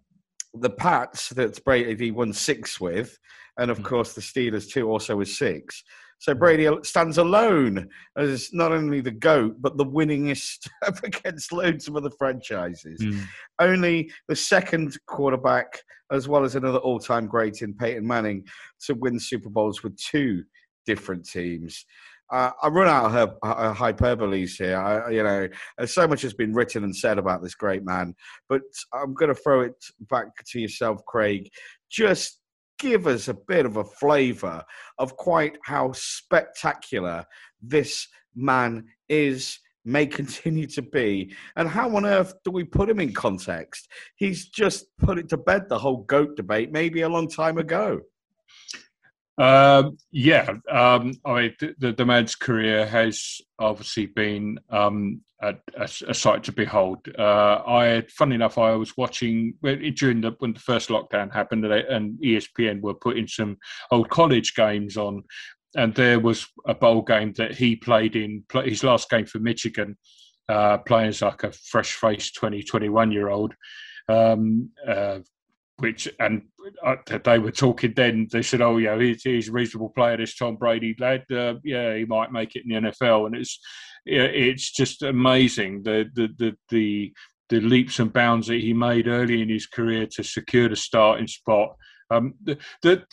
the 0.53 0.69
Pats 0.69 1.29
that 1.29 1.63
Brady 1.63 2.11
won 2.11 2.33
six 2.33 2.79
with, 2.79 3.17
and 3.57 3.71
of 3.71 3.77
hmm. 3.77 3.83
course 3.83 4.13
the 4.13 4.21
Steelers 4.21 4.69
too, 4.69 4.89
also 4.89 5.17
with 5.17 5.29
six. 5.29 5.83
So 6.19 6.33
Brady 6.33 6.67
stands 6.83 7.17
alone 7.17 7.89
as 8.17 8.51
not 8.53 8.71
only 8.71 9.01
the 9.01 9.11
GOAT, 9.11 9.61
but 9.61 9.77
the 9.77 9.85
winningest 9.85 10.67
against 11.03 11.51
loads 11.51 11.87
of 11.87 11.95
other 11.95 12.09
franchises. 12.17 12.99
Mm. 13.01 13.23
Only 13.59 14.11
the 14.27 14.35
second 14.35 14.97
quarterback, 15.05 15.79
as 16.11 16.27
well 16.27 16.43
as 16.43 16.55
another 16.55 16.79
all 16.79 16.99
time 16.99 17.27
great 17.27 17.61
in 17.61 17.73
Peyton 17.73 18.05
Manning, 18.05 18.45
to 18.85 18.95
win 18.95 19.19
Super 19.19 19.49
Bowls 19.49 19.83
with 19.83 19.97
two 19.97 20.43
different 20.85 21.27
teams. 21.27 21.85
Uh, 22.29 22.51
I 22.61 22.67
run 22.67 22.89
out 22.89 23.05
of 23.05 23.11
her, 23.13 23.27
her 23.43 23.73
hyperboles 23.73 24.57
here. 24.57 24.77
I, 24.77 25.11
you 25.11 25.23
know, 25.23 25.47
so 25.85 26.07
much 26.07 26.21
has 26.23 26.33
been 26.33 26.53
written 26.53 26.83
and 26.83 26.95
said 26.95 27.17
about 27.17 27.41
this 27.41 27.55
great 27.55 27.85
man, 27.85 28.15
but 28.49 28.63
I'm 28.93 29.13
going 29.13 29.33
to 29.33 29.41
throw 29.41 29.61
it 29.61 29.75
back 30.09 30.27
to 30.47 30.59
yourself, 30.59 31.05
Craig. 31.05 31.49
Just 31.89 32.39
give 32.79 33.07
us 33.07 33.27
a 33.27 33.33
bit 33.33 33.65
of 33.65 33.77
a 33.77 33.83
flavour 33.83 34.63
of 34.97 35.17
quite 35.17 35.57
how 35.63 35.91
spectacular 35.93 37.25
this 37.61 38.07
man 38.35 38.85
is, 39.09 39.59
may 39.85 40.05
continue 40.19 40.67
to 40.67 40.81
be, 40.81 41.33
and 41.55 41.67
how 41.67 41.95
on 41.95 42.05
earth 42.05 42.33
do 42.43 42.51
we 42.51 42.63
put 42.63 42.89
him 42.89 42.99
in 42.99 43.13
context? 43.13 43.87
He's 44.15 44.47
just 44.49 44.85
put 44.97 45.17
it 45.17 45.29
to 45.29 45.37
bed 45.37 45.69
the 45.69 45.79
whole 45.79 46.03
goat 46.03 46.35
debate 46.35 46.71
maybe 46.71 47.01
a 47.01 47.09
long 47.09 47.27
time 47.27 47.57
ago. 47.57 48.01
Um, 49.37 49.97
yeah, 50.11 50.49
um, 50.69 51.13
I 51.23 51.33
mean, 51.41 51.55
the, 51.77 51.93
the, 51.93 52.05
man's 52.05 52.33
career 52.33 52.87
has 52.87 53.39
obviously 53.59 54.07
been 54.07 54.59
um, 54.71 55.21
a, 55.43 55.53
a, 55.75 55.83
a, 56.07 56.13
sight 56.13 56.43
to 56.45 56.51
behold. 56.51 57.07
Uh, 57.19 57.61
I, 57.67 58.03
funny 58.09 58.33
enough, 58.33 58.57
I 58.57 58.71
was 58.71 58.97
watching 58.97 59.53
during 59.61 60.21
the 60.21 60.35
when 60.39 60.53
the 60.53 60.59
first 60.59 60.89
lockdown 60.89 61.31
happened, 61.31 61.65
and 61.65 62.19
ESPN 62.19 62.81
were 62.81 62.95
putting 62.95 63.27
some 63.27 63.57
old 63.91 64.09
college 64.09 64.55
games 64.55 64.97
on, 64.97 65.23
and 65.75 65.93
there 65.93 66.19
was 66.19 66.47
a 66.65 66.73
bowl 66.73 67.03
game 67.03 67.33
that 67.33 67.53
he 67.53 67.75
played 67.75 68.15
in 68.15 68.43
his 68.63 68.83
last 68.83 69.07
game 69.07 69.27
for 69.27 69.37
Michigan, 69.37 69.97
uh, 70.49 70.79
playing 70.79 71.09
as 71.09 71.21
like 71.21 71.43
a 71.43 71.51
fresh-faced 71.51 72.33
20, 72.33 72.63
21 72.63 73.11
year 73.11 73.29
old. 73.29 73.53
Um, 74.09 74.71
uh, 74.87 75.19
which 75.79 76.07
and 76.19 76.43
uh, 76.83 76.95
they 77.23 77.39
were 77.39 77.51
talking 77.51 77.93
then. 77.95 78.27
They 78.31 78.41
said, 78.41 78.61
"Oh, 78.61 78.77
yeah, 78.77 78.97
he's, 78.97 79.23
he's 79.23 79.49
a 79.49 79.51
reasonable 79.51 79.89
player. 79.89 80.17
This 80.17 80.35
Tom 80.35 80.55
Brady 80.55 80.95
lad, 80.99 81.23
uh, 81.31 81.55
yeah, 81.63 81.95
he 81.95 82.05
might 82.05 82.31
make 82.31 82.55
it 82.55 82.63
in 82.67 82.83
the 82.83 82.91
NFL." 82.91 83.27
And 83.27 83.35
it's 83.35 83.59
it's 84.05 84.71
just 84.71 85.03
amazing 85.03 85.83
the 85.83 86.09
the 86.13 86.29
the 86.37 86.55
the, 86.69 87.13
the 87.49 87.61
leaps 87.61 87.99
and 87.99 88.11
bounds 88.11 88.47
that 88.47 88.61
he 88.61 88.73
made 88.73 89.07
early 89.07 89.41
in 89.41 89.49
his 89.49 89.67
career 89.67 90.07
to 90.07 90.23
secure 90.23 90.69
the 90.69 90.75
starting 90.75 91.27
spot. 91.27 91.75
Um, 92.09 92.33
the, 92.43 92.57
the 92.81 93.03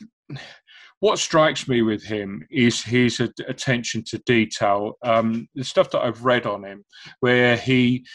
what 1.00 1.18
strikes 1.18 1.68
me 1.68 1.82
with 1.82 2.02
him 2.02 2.46
is 2.50 2.82
his 2.82 3.20
attention 3.20 4.04
to 4.04 4.18
detail. 4.24 4.94
Um, 5.02 5.48
the 5.54 5.64
stuff 5.64 5.90
that 5.90 6.00
I've 6.00 6.24
read 6.24 6.46
on 6.46 6.64
him, 6.64 6.84
where 7.20 7.56
he 7.56 8.06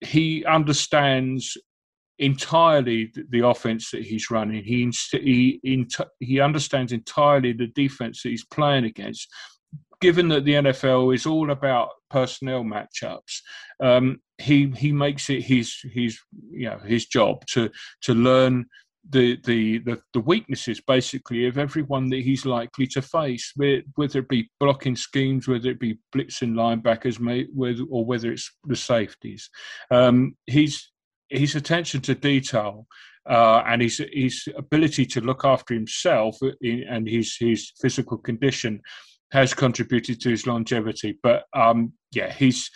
he 0.00 0.44
understands 0.44 1.56
entirely 2.20 3.10
the 3.30 3.46
offense 3.46 3.90
that 3.90 4.02
he's 4.02 4.30
running. 4.30 4.62
He 4.62 4.90
he 5.12 5.88
he 6.20 6.40
understands 6.40 6.92
entirely 6.92 7.52
the 7.52 7.68
defense 7.68 8.22
that 8.22 8.28
he's 8.28 8.44
playing 8.44 8.84
against. 8.84 9.28
Given 10.00 10.28
that 10.28 10.44
the 10.44 10.54
NFL 10.54 11.14
is 11.14 11.26
all 11.26 11.50
about 11.50 11.90
personnel 12.08 12.62
matchups, 12.62 13.40
um, 13.82 14.20
he 14.38 14.72
he 14.76 14.92
makes 14.92 15.28
it 15.30 15.42
his 15.42 15.76
his 15.92 16.18
you 16.50 16.70
know 16.70 16.78
his 16.78 17.06
job 17.06 17.44
to 17.48 17.70
to 18.02 18.14
learn 18.14 18.66
the, 19.08 19.38
the 19.44 19.78
the 19.78 20.00
the 20.12 20.20
weaknesses 20.20 20.80
basically 20.80 21.46
of 21.46 21.56
everyone 21.56 22.10
that 22.10 22.20
he's 22.20 22.44
likely 22.44 22.86
to 22.88 23.02
face, 23.02 23.52
whether 23.56 24.18
it 24.18 24.28
be 24.28 24.50
blocking 24.60 24.96
schemes, 24.96 25.48
whether 25.48 25.70
it 25.70 25.80
be 25.80 25.98
blitzing 26.14 26.52
linebackers, 26.52 27.18
or 27.90 28.04
whether 28.04 28.30
it's 28.30 28.50
the 28.64 28.76
safeties. 28.76 29.48
Um, 29.90 30.36
he's 30.46 30.90
his 31.30 31.54
attention 31.54 32.00
to 32.02 32.14
detail 32.14 32.86
uh, 33.28 33.62
and 33.66 33.82
his 33.82 34.02
his 34.12 34.48
ability 34.56 35.06
to 35.06 35.20
look 35.20 35.44
after 35.44 35.74
himself 35.74 36.38
in, 36.60 36.84
and 36.88 37.08
his 37.08 37.36
his 37.38 37.72
physical 37.80 38.18
condition 38.18 38.80
has 39.32 39.54
contributed 39.54 40.20
to 40.20 40.30
his 40.30 40.46
longevity. 40.46 41.18
But 41.22 41.44
um, 41.54 41.92
yeah, 42.12 42.32
he's 42.32 42.70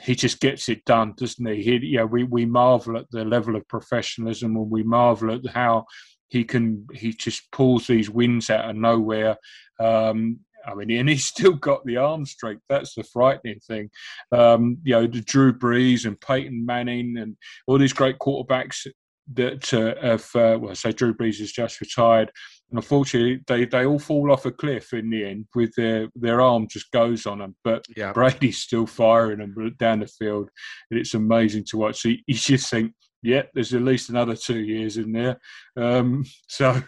he 0.00 0.14
just 0.14 0.40
gets 0.40 0.68
it 0.68 0.84
done, 0.84 1.14
doesn't 1.16 1.46
he? 1.46 1.62
he? 1.62 1.76
Yeah, 1.82 2.04
we 2.04 2.24
we 2.24 2.46
marvel 2.46 2.96
at 2.96 3.10
the 3.10 3.24
level 3.24 3.56
of 3.56 3.68
professionalism, 3.68 4.56
and 4.56 4.70
we 4.70 4.82
marvel 4.82 5.32
at 5.32 5.46
how 5.52 5.84
he 6.28 6.44
can 6.44 6.86
he 6.94 7.12
just 7.12 7.50
pulls 7.52 7.86
these 7.86 8.08
wins 8.08 8.50
out 8.50 8.70
of 8.70 8.76
nowhere. 8.76 9.36
Um, 9.78 10.40
I 10.66 10.74
mean, 10.74 10.90
and 10.90 11.08
he's 11.08 11.26
still 11.26 11.54
got 11.54 11.84
the 11.84 11.96
arm 11.96 12.26
strength. 12.26 12.62
That's 12.68 12.94
the 12.94 13.04
frightening 13.04 13.60
thing. 13.60 13.90
Um, 14.30 14.78
you 14.84 14.92
know, 14.92 15.06
the 15.06 15.20
Drew 15.20 15.52
Brees 15.52 16.04
and 16.06 16.20
Peyton 16.20 16.64
Manning 16.64 17.16
and 17.18 17.36
all 17.66 17.78
these 17.78 17.92
great 17.92 18.18
quarterbacks 18.18 18.86
that 19.34 19.72
uh, 19.72 19.94
have, 20.02 20.28
uh, 20.34 20.58
well, 20.60 20.74
say 20.74 20.92
Drew 20.92 21.14
Brees 21.14 21.38
has 21.38 21.52
just 21.52 21.80
retired. 21.80 22.30
And 22.70 22.78
unfortunately, 22.78 23.40
they, 23.46 23.66
they 23.66 23.86
all 23.86 23.98
fall 23.98 24.32
off 24.32 24.46
a 24.46 24.50
cliff 24.50 24.92
in 24.92 25.10
the 25.10 25.24
end 25.24 25.46
with 25.54 25.72
their, 25.76 26.08
their 26.14 26.40
arm 26.40 26.66
just 26.68 26.90
goes 26.90 27.26
on 27.26 27.38
them. 27.38 27.54
But 27.62 27.84
yeah. 27.96 28.12
Brady's 28.12 28.58
still 28.58 28.86
firing 28.86 29.38
them 29.38 29.76
down 29.78 30.00
the 30.00 30.06
field. 30.06 30.48
And 30.90 30.98
it's 30.98 31.14
amazing 31.14 31.64
to 31.66 31.76
watch. 31.76 32.00
So 32.00 32.08
you, 32.08 32.18
you 32.26 32.34
just 32.34 32.70
think, 32.70 32.92
yeah, 33.22 33.42
there's 33.54 33.72
at 33.72 33.82
least 33.82 34.10
another 34.10 34.34
two 34.34 34.58
years 34.58 34.96
in 34.96 35.12
there. 35.12 35.38
Um, 35.76 36.24
so 36.48 36.82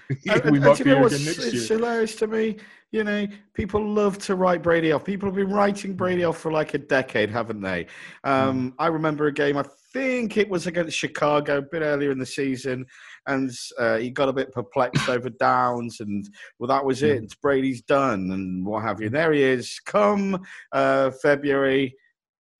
we 0.50 0.58
might 0.58 0.78
be 0.78 0.84
here 0.84 1.06
again 1.06 1.24
next 1.24 1.38
year. 1.38 1.54
It's 1.54 1.68
hilarious 1.68 2.16
to 2.16 2.26
me. 2.26 2.56
You 2.90 3.02
know, 3.02 3.26
people 3.54 3.84
love 3.84 4.18
to 4.18 4.36
write 4.36 4.62
Brady 4.62 4.92
off. 4.92 5.04
People 5.04 5.28
have 5.28 5.34
been 5.34 5.50
writing 5.50 5.94
Brady 5.94 6.22
off 6.22 6.38
for 6.38 6.52
like 6.52 6.74
a 6.74 6.78
decade, 6.78 7.28
haven't 7.28 7.60
they? 7.60 7.86
Um, 8.22 8.70
mm. 8.70 8.74
I 8.78 8.86
remember 8.86 9.26
a 9.26 9.32
game, 9.32 9.56
I 9.56 9.64
think 9.92 10.36
it 10.36 10.48
was 10.48 10.68
against 10.68 10.96
Chicago 10.96 11.58
a 11.58 11.62
bit 11.62 11.82
earlier 11.82 12.12
in 12.12 12.18
the 12.18 12.26
season, 12.26 12.86
and 13.26 13.50
uh, 13.78 13.96
he 13.96 14.10
got 14.10 14.28
a 14.28 14.32
bit 14.32 14.52
perplexed 14.52 15.08
over 15.08 15.28
downs, 15.28 16.00
and 16.00 16.28
well, 16.58 16.68
that 16.68 16.84
was 16.84 17.02
it. 17.02 17.24
Mm. 17.24 17.40
Brady's 17.40 17.82
done, 17.82 18.30
and 18.30 18.64
what 18.64 18.82
have 18.82 19.00
you. 19.00 19.06
And 19.06 19.14
there 19.14 19.32
he 19.32 19.42
is. 19.42 19.80
Come 19.84 20.44
uh, 20.72 21.10
February, 21.22 21.96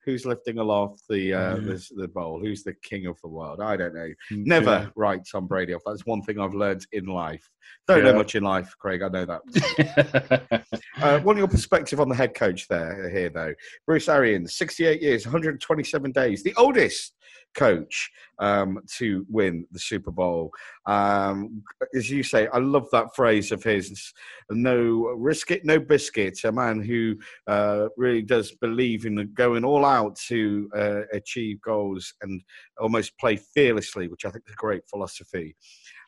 who's 0.04 0.24
lifting 0.26 0.58
aloft 0.58 1.02
the 1.08 1.32
uh, 1.34 1.56
Yeah. 1.56 1.60
the, 1.60 1.88
the 1.96 2.08
bowl? 2.08 2.40
Who's 2.40 2.62
the 2.62 2.74
king 2.82 3.06
of 3.06 3.18
the 3.22 3.28
world? 3.28 3.60
I 3.60 3.76
don't 3.76 3.94
know. 3.94 4.08
Never 4.30 4.70
Yeah. 4.70 4.86
write 4.96 5.22
Tom 5.30 5.46
Brady 5.46 5.74
off. 5.74 5.82
That's 5.86 6.06
one 6.06 6.22
thing 6.22 6.38
I've 6.38 6.54
learned 6.54 6.86
in 6.92 7.06
life. 7.06 7.48
Don't 7.88 8.04
know 8.04 8.14
much 8.14 8.34
in 8.34 8.42
life, 8.44 8.74
Craig. 8.78 9.02
I 9.02 9.08
know 9.08 9.24
that. 9.26 10.64
Uh, 11.02 11.18
what 11.20 11.36
your 11.36 11.48
perspective 11.48 12.00
on 12.00 12.08
the 12.08 12.14
head 12.14 12.34
coach 12.34 12.68
there 12.68 13.10
here, 13.10 13.28
though? 13.28 13.52
Bruce 13.84 14.08
Arians, 14.08 14.54
68 14.54 15.02
years, 15.02 15.26
127 15.26 16.12
days, 16.12 16.42
the 16.42 16.54
oldest 16.56 17.14
coach 17.54 18.10
um, 18.38 18.80
to 18.96 19.24
win 19.28 19.66
the 19.70 19.78
Super 19.78 20.10
Bowl. 20.10 20.50
Um, 20.86 21.62
as 21.94 22.10
you 22.10 22.22
say, 22.22 22.48
I 22.48 22.58
love 22.58 22.88
that 22.92 23.14
phrase 23.14 23.52
of 23.52 23.62
his 23.62 24.12
no 24.50 25.08
risk 25.16 25.50
it, 25.50 25.64
no 25.64 25.78
biscuit. 25.78 26.38
A 26.44 26.52
man 26.52 26.82
who 26.82 27.16
uh, 27.46 27.88
really 27.96 28.22
does 28.22 28.52
believe 28.52 29.06
in 29.06 29.30
going 29.34 29.64
all 29.64 29.84
out 29.84 30.16
to 30.28 30.68
uh, 30.76 31.00
achieve 31.12 31.60
goals 31.60 32.12
and 32.22 32.42
almost 32.80 33.18
play 33.18 33.36
fearlessly, 33.36 34.08
which 34.08 34.24
I 34.24 34.30
think 34.30 34.44
is 34.46 34.52
a 34.54 34.56
great 34.56 34.82
philosophy. 34.88 35.56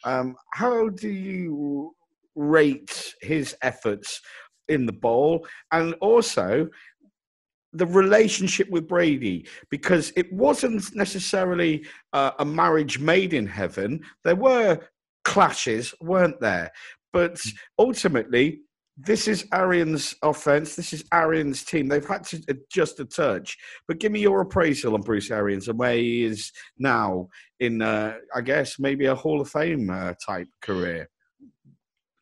Um, 0.04 0.36
how 0.52 0.88
do 0.88 1.08
you 1.08 1.94
rate 2.34 3.14
his 3.22 3.56
efforts 3.62 4.20
in 4.68 4.86
the 4.86 4.92
bowl 4.92 5.46
and 5.72 5.94
also 6.00 6.68
the 7.76 7.86
relationship 7.86 8.68
with 8.70 8.88
Brady 8.88 9.46
because 9.70 10.12
it 10.16 10.32
wasn't 10.32 10.94
necessarily 10.94 11.86
uh, 12.12 12.32
a 12.38 12.44
marriage 12.44 12.98
made 12.98 13.34
in 13.34 13.46
heaven. 13.46 14.00
There 14.24 14.36
were 14.36 14.80
clashes, 15.24 15.94
weren't 16.00 16.40
there? 16.40 16.70
But 17.12 17.40
ultimately, 17.78 18.60
this 18.96 19.28
is 19.28 19.46
Arian's 19.52 20.14
offense. 20.22 20.74
This 20.74 20.92
is 20.94 21.04
Arian's 21.12 21.64
team. 21.64 21.86
They've 21.86 22.06
had 22.06 22.24
to 22.24 22.42
adjust 22.48 22.98
a 23.00 23.04
touch. 23.04 23.56
But 23.86 23.98
give 23.98 24.10
me 24.10 24.20
your 24.20 24.40
appraisal 24.40 24.94
on 24.94 25.02
Bruce 25.02 25.30
Arians 25.30 25.68
and 25.68 25.78
where 25.78 25.94
he 25.94 26.24
is 26.24 26.50
now 26.78 27.28
in, 27.60 27.82
uh, 27.82 28.14
I 28.34 28.40
guess, 28.40 28.78
maybe 28.78 29.06
a 29.06 29.14
Hall 29.14 29.40
of 29.40 29.50
Fame 29.50 29.90
uh, 29.90 30.14
type 30.24 30.48
career. 30.62 31.08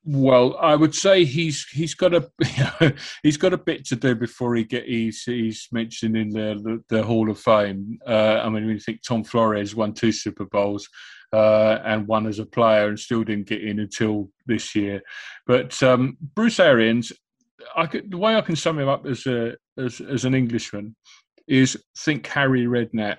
Well, 0.06 0.58
I 0.60 0.76
would 0.76 0.94
say 0.94 1.24
he's 1.24 1.66
he's 1.70 1.94
got 1.94 2.12
a 2.14 2.94
he's 3.22 3.38
got 3.38 3.54
a 3.54 3.58
bit 3.58 3.86
to 3.86 3.96
do 3.96 4.14
before 4.14 4.54
he 4.54 4.62
get 4.62 4.84
he's 4.84 5.22
he's 5.22 5.66
mentioned 5.72 6.14
in 6.14 6.28
the 6.28 6.60
the, 6.62 6.96
the 6.96 7.02
Hall 7.02 7.30
of 7.30 7.40
Fame. 7.40 7.98
Uh, 8.06 8.40
I 8.42 8.44
mean, 8.50 8.66
when 8.66 8.74
you 8.74 8.80
think 8.80 9.00
Tom 9.02 9.24
Flores 9.24 9.74
won 9.74 9.94
two 9.94 10.12
Super 10.12 10.44
Bowls 10.44 10.86
uh, 11.32 11.78
and 11.84 12.06
won 12.06 12.26
as 12.26 12.38
a 12.38 12.44
player 12.44 12.88
and 12.88 13.00
still 13.00 13.24
didn't 13.24 13.48
get 13.48 13.64
in 13.64 13.78
until 13.78 14.28
this 14.44 14.74
year, 14.74 15.00
but 15.46 15.82
um, 15.82 16.18
Bruce 16.20 16.60
Arians, 16.60 17.10
I 17.74 17.86
could, 17.86 18.10
the 18.10 18.18
way 18.18 18.36
I 18.36 18.42
can 18.42 18.56
sum 18.56 18.78
him 18.78 18.88
up 18.88 19.06
as 19.06 19.24
a 19.24 19.54
as, 19.78 20.02
as 20.02 20.26
an 20.26 20.34
Englishman 20.34 20.94
is 21.48 21.82
think 21.96 22.26
Harry 22.26 22.66
Redknapp. 22.66 23.18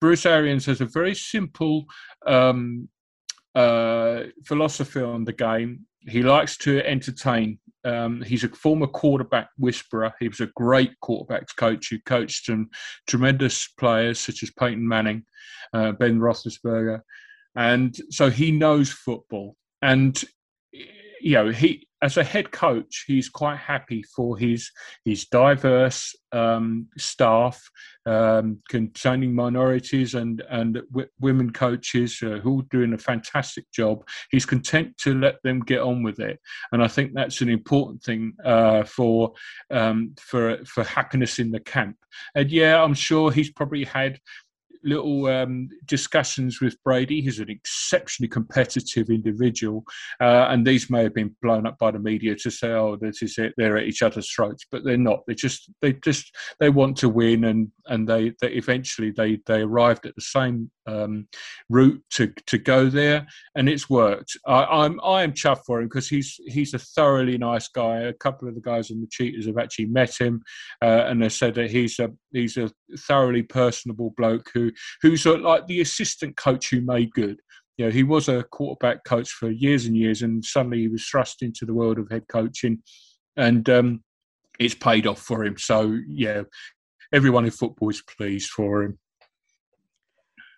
Bruce 0.00 0.26
Arians 0.26 0.66
has 0.66 0.80
a 0.80 0.86
very 0.86 1.14
simple 1.14 1.84
um, 2.26 2.88
uh, 3.54 4.24
philosophy 4.44 5.00
on 5.00 5.24
the 5.24 5.32
game. 5.32 5.86
He 6.06 6.22
likes 6.22 6.56
to 6.58 6.84
entertain. 6.86 7.58
Um, 7.84 8.22
he's 8.22 8.44
a 8.44 8.48
former 8.48 8.86
quarterback 8.86 9.48
whisperer. 9.58 10.12
He 10.20 10.28
was 10.28 10.40
a 10.40 10.50
great 10.54 10.92
quarterbacks 11.02 11.54
coach 11.56 11.88
who 11.90 11.98
coached 12.06 12.46
some 12.46 12.70
tremendous 13.08 13.68
players 13.78 14.20
such 14.20 14.42
as 14.42 14.50
Peyton 14.50 14.86
Manning, 14.86 15.24
uh, 15.72 15.92
Ben 15.92 16.18
Roethlisberger, 16.18 17.00
and 17.56 17.96
so 18.10 18.30
he 18.30 18.50
knows 18.50 18.90
football. 18.90 19.56
And 19.80 20.22
you 20.72 21.34
know, 21.34 21.50
he 21.50 21.86
as 22.02 22.16
a 22.16 22.24
head 22.24 22.50
coach, 22.50 23.04
he's 23.06 23.28
quite 23.28 23.58
happy 23.58 24.02
for 24.02 24.36
his 24.36 24.70
his 25.04 25.24
diverse 25.26 26.14
um, 26.32 26.88
staff 26.98 27.62
um, 28.06 28.58
containing 28.68 29.34
minorities 29.34 30.14
and 30.14 30.42
and 30.50 30.82
w- 30.90 31.08
women 31.20 31.52
coaches 31.52 32.18
uh, 32.22 32.40
who 32.42 32.60
are 32.60 32.66
doing 32.70 32.92
a 32.92 32.98
fantastic 32.98 33.70
job. 33.72 34.06
He's 34.30 34.44
content 34.44 34.98
to 34.98 35.14
let 35.14 35.36
them 35.44 35.60
get 35.60 35.80
on 35.80 36.02
with 36.02 36.18
it, 36.18 36.40
and 36.72 36.82
I 36.82 36.88
think 36.88 37.12
that's 37.14 37.40
an 37.40 37.48
important 37.48 38.02
thing 38.02 38.32
uh, 38.44 38.82
for 38.82 39.32
um, 39.70 40.14
for 40.18 40.58
for 40.64 40.82
happiness 40.82 41.38
in 41.38 41.52
the 41.52 41.60
camp. 41.60 41.96
And 42.34 42.50
yeah, 42.50 42.82
I'm 42.82 42.94
sure 42.94 43.30
he's 43.30 43.50
probably 43.50 43.84
had 43.84 44.18
little 44.84 45.26
um, 45.26 45.68
discussions 45.86 46.60
with 46.60 46.82
Brady. 46.84 47.20
He's 47.20 47.38
an 47.38 47.50
exceptionally 47.50 48.28
competitive 48.28 49.08
individual, 49.10 49.84
uh, 50.20 50.46
and 50.48 50.66
these 50.66 50.90
may 50.90 51.02
have 51.02 51.14
been 51.14 51.34
blown 51.42 51.66
up 51.66 51.78
by 51.78 51.90
the 51.90 51.98
media 51.98 52.34
to 52.36 52.50
say, 52.50 52.70
"Oh, 52.70 52.96
this 52.96 53.22
is 53.22 53.38
it." 53.38 53.54
They're 53.56 53.78
at 53.78 53.86
each 53.86 54.02
other's 54.02 54.30
throats, 54.30 54.66
but 54.70 54.84
they're 54.84 54.96
not. 54.96 55.20
They 55.26 55.34
just, 55.34 55.70
they 55.80 55.94
just, 55.94 56.34
they 56.60 56.70
want 56.70 56.96
to 56.98 57.08
win, 57.08 57.44
and 57.44 57.68
and 57.86 58.08
they, 58.08 58.32
they 58.40 58.52
eventually 58.52 59.10
they 59.10 59.40
they 59.46 59.62
arrived 59.62 60.06
at 60.06 60.14
the 60.14 60.22
same 60.22 60.70
um, 60.86 61.28
route 61.68 62.02
to 62.10 62.32
to 62.46 62.58
go 62.58 62.88
there, 62.88 63.26
and 63.54 63.68
it's 63.68 63.88
worked. 63.88 64.36
I, 64.46 64.64
I'm 64.64 65.00
I 65.04 65.22
am 65.22 65.32
chuffed 65.32 65.64
for 65.66 65.80
him 65.80 65.88
because 65.88 66.08
he's 66.08 66.40
he's 66.46 66.74
a 66.74 66.78
thoroughly 66.78 67.38
nice 67.38 67.68
guy. 67.68 68.00
A 68.00 68.12
couple 68.12 68.48
of 68.48 68.54
the 68.54 68.60
guys 68.60 68.90
in 68.90 69.00
the 69.00 69.08
Cheetahs 69.10 69.46
have 69.46 69.58
actually 69.58 69.86
met 69.86 70.16
him, 70.16 70.42
uh, 70.82 71.04
and 71.06 71.22
they 71.22 71.28
said 71.28 71.54
that 71.54 71.70
he's 71.70 71.98
a 71.98 72.10
he's 72.32 72.56
a 72.56 72.70
thoroughly 72.98 73.42
personable 73.42 74.12
bloke 74.16 74.50
who 74.52 74.71
who's 75.00 75.26
a, 75.26 75.36
like 75.36 75.66
the 75.66 75.80
assistant 75.80 76.36
coach 76.36 76.70
who 76.70 76.80
made 76.80 77.12
good. 77.12 77.38
You 77.78 77.86
know, 77.86 77.90
he 77.90 78.02
was 78.02 78.28
a 78.28 78.44
quarterback 78.44 79.04
coach 79.04 79.30
for 79.30 79.50
years 79.50 79.86
and 79.86 79.96
years, 79.96 80.22
and 80.22 80.44
suddenly 80.44 80.80
he 80.80 80.88
was 80.88 81.04
thrust 81.06 81.42
into 81.42 81.64
the 81.64 81.74
world 81.74 81.98
of 81.98 82.10
head 82.10 82.28
coaching, 82.28 82.82
and 83.36 83.68
um, 83.70 84.04
it's 84.58 84.74
paid 84.74 85.06
off 85.06 85.20
for 85.20 85.44
him. 85.44 85.56
So 85.58 85.98
yeah, 86.06 86.42
everyone 87.12 87.44
in 87.44 87.50
football 87.50 87.90
is 87.90 88.02
pleased 88.02 88.50
for 88.50 88.82
him. 88.82 88.98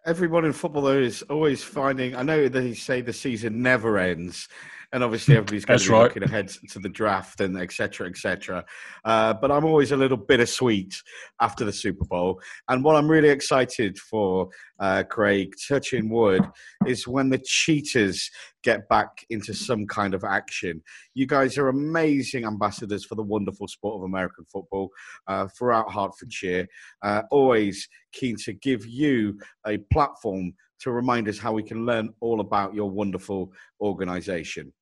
Everyone 0.07 0.45
in 0.45 0.53
football, 0.53 0.83
though, 0.83 0.99
is 0.99 1.23
always 1.23 1.63
finding. 1.63 2.15
I 2.15 2.23
know 2.23 2.49
they 2.49 2.75
say 2.75 3.01
the 3.01 3.13
season 3.15 3.63
never 3.63 3.97
ends, 3.97 4.49
and 4.95 5.03
obviously 5.03 5.35
everybody's 5.35 5.65
going 5.65 5.75
That's 5.75 5.85
to 5.87 5.91
be 5.91 5.95
right. 5.95 6.03
looking 6.05 6.23
ahead 6.23 6.49
to 6.71 6.79
the 6.79 6.89
draft 6.89 7.41
and 7.41 7.59
etc. 7.59 8.07
etc. 8.09 8.65
Uh, 9.05 9.35
but 9.35 9.51
I'm 9.51 9.65
always 9.65 9.91
a 9.91 9.97
little 9.97 10.17
bittersweet 10.17 10.95
after 11.41 11.65
the 11.65 11.73
Super 11.73 12.05
Bowl, 12.05 12.41
and 12.69 12.85
what 12.85 12.95
I'm 12.95 13.11
really 13.11 13.29
excited 13.29 13.99
for, 13.99 14.49
uh, 14.79 15.03
Craig, 15.11 15.53
touching 15.69 16.09
wood, 16.09 16.49
is 16.87 17.09
when 17.09 17.29
the 17.29 17.39
Cheetahs 17.45 18.31
get 18.63 18.89
back 18.89 19.27
into 19.31 19.53
some 19.53 19.85
kind 19.85 20.15
of 20.15 20.23
action. 20.23 20.81
You 21.13 21.27
guys 21.27 21.59
are 21.59 21.69
amazing 21.69 22.45
ambassadors 22.45 23.05
for 23.05 23.17
the 23.17 23.23
wonderful 23.23 23.67
sport 23.67 23.97
of 23.97 24.03
American 24.05 24.45
football 24.45 24.91
uh, 25.27 25.49
throughout 25.49 25.93
Hertfordshire. 25.93 26.69
Uh, 27.03 27.23
always 27.33 27.89
keen 28.13 28.37
to 28.45 28.53
give 28.53 28.87
you 28.87 29.41
a 29.67 29.79
platform 29.93 30.55
to 30.81 30.93
remind 30.93 31.29
us 31.29 31.39
how 31.39 31.53
we 31.53 31.65
can 31.65 31.85
learn 31.85 32.11
all 32.21 32.41
about 32.41 32.75
your 32.75 32.91
wonderful 32.91 33.53
organisation. 33.81 34.73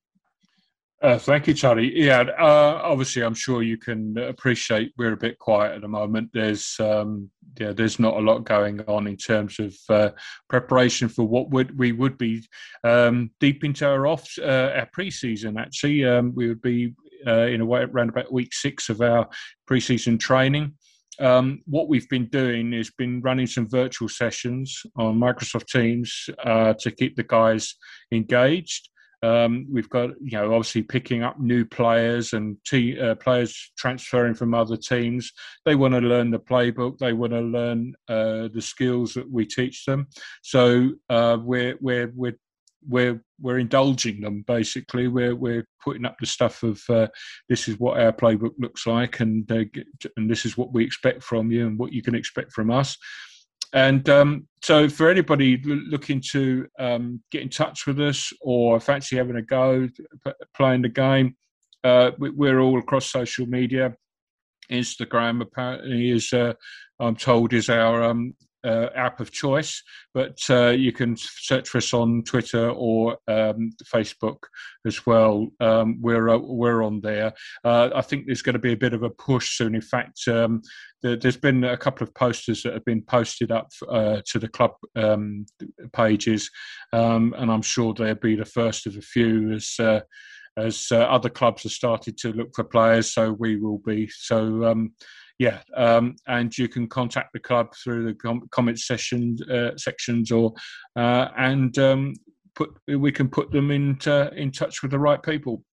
Uh, 1.03 1.19
thank 1.19 1.49
you, 1.49 1.55
Charlie. 1.55 1.93
Yeah, 1.99 2.21
uh, 2.39 2.81
obviously, 2.85 3.23
I'm 3.23 3.35
sure 3.35 3.65
you 3.65 3.77
can 3.77 4.17
appreciate 4.19 4.93
we're 4.97 5.15
a 5.15 5.17
bit 5.17 5.37
quiet 5.41 5.75
at 5.75 5.81
the 5.81 5.89
moment. 5.89 6.31
There's 6.33 6.77
um, 6.79 7.29
yeah, 7.59 7.73
there's 7.73 7.99
not 7.99 8.15
a 8.15 8.21
lot 8.21 8.45
going 8.45 8.81
on 8.83 9.09
in 9.09 9.17
terms 9.17 9.59
of 9.59 9.75
uh, 9.89 10.11
preparation 10.49 11.09
for 11.09 11.25
what 11.25 11.51
would 11.51 11.77
we 11.77 11.91
would 11.91 12.17
be 12.19 12.47
um, 12.85 13.33
deep 13.41 13.65
into 13.65 13.85
our 13.85 14.07
off 14.07 14.29
uh, 14.39 14.71
our 14.77 14.89
pre-season. 14.93 15.59
Actually, 15.59 16.05
um, 16.05 16.33
we 16.37 16.47
would 16.47 16.63
be 16.63 16.95
uh, 17.27 17.47
in 17.47 17.61
a 17.61 17.67
way 17.67 17.81
around 17.81 18.11
about 18.11 18.33
week 18.33 18.55
six 18.55 18.89
of 18.89 19.01
our 19.01 19.29
pre-season 19.67 20.19
training. 20.19 20.73
Um, 21.19 21.63
what 21.67 21.89
we've 21.89 22.09
been 22.09 22.27
doing 22.27 22.73
is 22.73 22.93
been 22.93 23.21
running 23.23 23.49
some 23.49 23.69
virtual 23.69 24.09
sessions 24.09 24.81
on 24.97 25.19
Microsoft 25.19 25.67
Teams 25.67 26.31
uh, 26.45 26.75
to 26.75 26.93
keep 26.93 27.17
the 27.17 27.25
guys 27.25 27.75
engaged. 28.13 28.89
Um, 29.23 29.67
we've 29.71 29.89
got, 29.89 30.11
you 30.21 30.33
know, 30.33 30.55
obviously 30.55 30.83
picking 30.83 31.23
up 31.23 31.39
new 31.39 31.65
players 31.65 32.33
and 32.33 32.57
te- 32.67 32.99
uh, 33.01 33.15
players 33.15 33.73
transferring 33.79 34.35
from 34.35 34.55
other 34.55 34.77
teams. 34.77 35.33
They 35.65 35.77
want 35.77 35.95
to 35.95 36.01
learn 36.01 36.31
the 36.31 36.41
playbook. 36.41 36.99
They 36.99 37.13
want 37.13 37.33
to 37.33 37.41
learn 37.41 37.95
uh, 38.09 38.49
the 38.53 38.63
skills 38.63 39.15
that 39.15 39.31
we 39.31 39.47
teach 39.47 39.85
them. 39.85 40.09
So 40.43 40.91
uh, 41.09 41.39
we're 41.41 41.77
we're 41.81 42.13
we're 42.15 42.39
we're 42.89 43.23
we're 43.41 43.59
indulging 43.59 44.21
them 44.21 44.45
basically. 44.47 45.09
We're 45.09 45.37
we're 45.37 45.67
putting 45.83 46.05
up 46.05 46.17
the 46.19 46.27
stuff 46.27 46.63
of 46.63 46.83
uh, 46.89 47.09
this 47.49 47.69
is 47.69 47.79
what 47.79 48.01
our 48.01 48.13
playbook 48.13 48.55
looks 48.59 48.87
like, 48.87 49.21
and 49.21 49.51
uh, 49.51 49.65
and 50.17 50.31
this 50.31 50.45
is 50.45 50.57
what 50.57 50.73
we 50.73 50.85
expect 50.85 51.23
from 51.23 51.51
you, 51.51 51.67
and 51.67 51.79
what 51.79 51.93
you 51.93 52.03
can 52.03 52.15
expect 52.15 52.53
from 52.53 52.71
us. 52.71 52.97
And 53.73 54.09
um, 54.09 54.49
so, 54.63 54.89
for 54.89 55.11
anybody 55.11 55.61
looking 55.65 56.23
to 56.33 56.67
um, 56.79 57.23
get 57.31 57.43
in 57.43 57.49
touch 57.49 57.87
with 57.87 58.01
us 58.01 58.33
or 58.41 58.81
fancy 58.81 59.17
having 59.17 59.37
a 59.37 59.43
go 59.43 59.89
playing 60.55 60.83
the 60.83 60.89
game, 60.89 61.37
uh, 61.85 62.13
we- 62.19 62.31
we're 62.31 62.61
all 62.61 62.79
across 62.79 63.11
social 63.11 63.47
media. 63.47 63.95
Instagram 64.71 65.43
apparently 65.43 66.11
is, 66.11 66.33
uh, 66.33 66.55
I'm 67.01 67.17
told, 67.17 67.53
is 67.53 67.69
our 67.69 68.03
um, 68.05 68.35
uh, 68.65 68.89
app 68.95 69.21
of 69.21 69.33
choice, 69.33 69.83
but 70.15 70.39
uh, 70.49 70.69
you 70.69 70.93
can 70.93 71.17
search 71.17 71.69
for 71.69 71.79
us 71.79 71.93
on 71.93 72.23
Twitter 72.23 72.71
or 72.71 73.19
um, 73.29 73.73
Facebook 73.85 74.39
as 74.87 75.05
well. 75.05 75.49
Um, 75.61 76.01
we're 76.01 76.29
uh, 76.29 76.39
we're 76.39 76.83
on 76.83 77.01
there. 77.01 77.33
Uh, 77.65 77.91
I 77.95 78.03
think 78.03 78.27
there's 78.27 78.43
going 78.43 78.55
to 78.55 78.59
be 78.61 78.73
a 78.73 78.77
bit 78.77 78.95
of 78.95 79.03
a 79.03 79.11
push 79.11 79.57
soon. 79.57 79.75
In 79.75 79.81
fact, 79.81 80.21
um, 80.29 80.63
there's 81.03 81.37
been 81.37 81.65
a 81.65 81.77
couple 81.77 82.07
of 82.07 82.15
posters 82.15 82.63
that 82.63 82.75
have 82.75 82.85
been 82.85 83.03
posted 83.03 83.51
up 83.51 83.69
uh, 83.89 84.21
to 84.27 84.39
the 84.39 84.49
club 84.49 84.73
um, 84.97 85.47
pages, 85.93 86.51
um, 86.93 87.35
and 87.37 87.51
I'm 87.51 87.63
sure 87.63 87.93
they'll 87.93 88.15
be 88.15 88.37
the 88.37 88.45
first 88.45 88.87
of 88.87 88.97
a 88.97 89.03
few 89.03 89.53
as 89.53 89.79
as 90.57 90.89
uh, 90.93 90.99
other 90.99 91.31
clubs 91.31 91.63
have 91.63 91.73
started 91.73 92.19
to 92.19 92.33
look 92.33 92.51
for 92.55 92.65
players, 92.65 93.13
so 93.13 93.33
we 93.33 93.57
will 93.57 93.79
be. 93.79 94.09
So 94.09 94.65
um, 94.65 94.93
yeah, 95.39 95.61
um, 95.77 96.17
and 96.27 96.57
you 96.57 96.69
can 96.69 96.87
contact 96.87 97.33
the 97.33 97.41
club 97.41 97.73
through 97.83 98.05
the 98.07 98.15
com- 98.15 98.49
comment 98.51 98.79
session 98.79 99.37
uh, 99.51 99.71
sections, 99.77 100.31
or 100.31 100.53
uh, 100.97 101.29
and 101.37 101.77
um, 101.79 102.15
put 102.55 102.71
we 102.87 103.13
can 103.13 103.29
put 103.29 103.51
them 103.51 103.71
into 103.71 104.33
in 104.35 104.53
touch 104.53 104.83
with 104.83 104.91
the 104.91 104.99
right 104.99 105.23
people. 105.23 105.65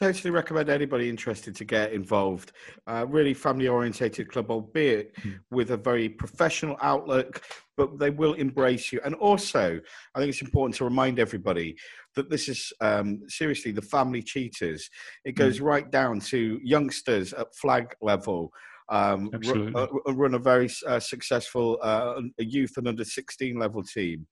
Totally 0.00 0.30
recommend 0.30 0.68
anybody 0.68 1.08
interested 1.08 1.56
to 1.56 1.64
get 1.64 1.92
involved. 1.92 2.52
Uh, 2.86 3.04
really 3.08 3.34
family 3.34 3.66
orientated 3.66 4.30
club, 4.30 4.48
albeit 4.48 5.12
mm. 5.16 5.40
with 5.50 5.72
a 5.72 5.76
very 5.76 6.08
professional 6.08 6.76
outlook, 6.80 7.42
but 7.76 7.98
they 7.98 8.10
will 8.10 8.34
embrace 8.34 8.92
you. 8.92 9.00
And 9.04 9.16
also, 9.16 9.80
I 10.14 10.18
think 10.18 10.30
it's 10.30 10.42
important 10.42 10.76
to 10.76 10.84
remind 10.84 11.18
everybody 11.18 11.76
that 12.14 12.30
this 12.30 12.48
is 12.48 12.72
um, 12.80 13.22
seriously 13.28 13.72
the 13.72 13.82
family 13.82 14.22
Cheetahs. 14.22 14.88
It 15.24 15.32
hmm. 15.32 15.42
goes 15.42 15.58
mm. 15.58 15.64
right 15.64 15.90
down 15.90 16.20
to 16.20 16.60
youngsters 16.62 17.32
at 17.32 17.54
flag 17.56 17.94
level. 18.00 18.52
Um, 18.90 19.30
run, 19.46 19.76
uh, 19.76 19.86
run, 20.12 20.34
a 20.34 20.38
very 20.38 20.70
uh, 20.86 20.98
successful 20.98 21.78
uh, 21.82 22.22
youth 22.38 22.76
and 22.78 22.88
under 22.88 23.04
16 23.04 23.58
level 23.58 23.82
team. 23.82 24.26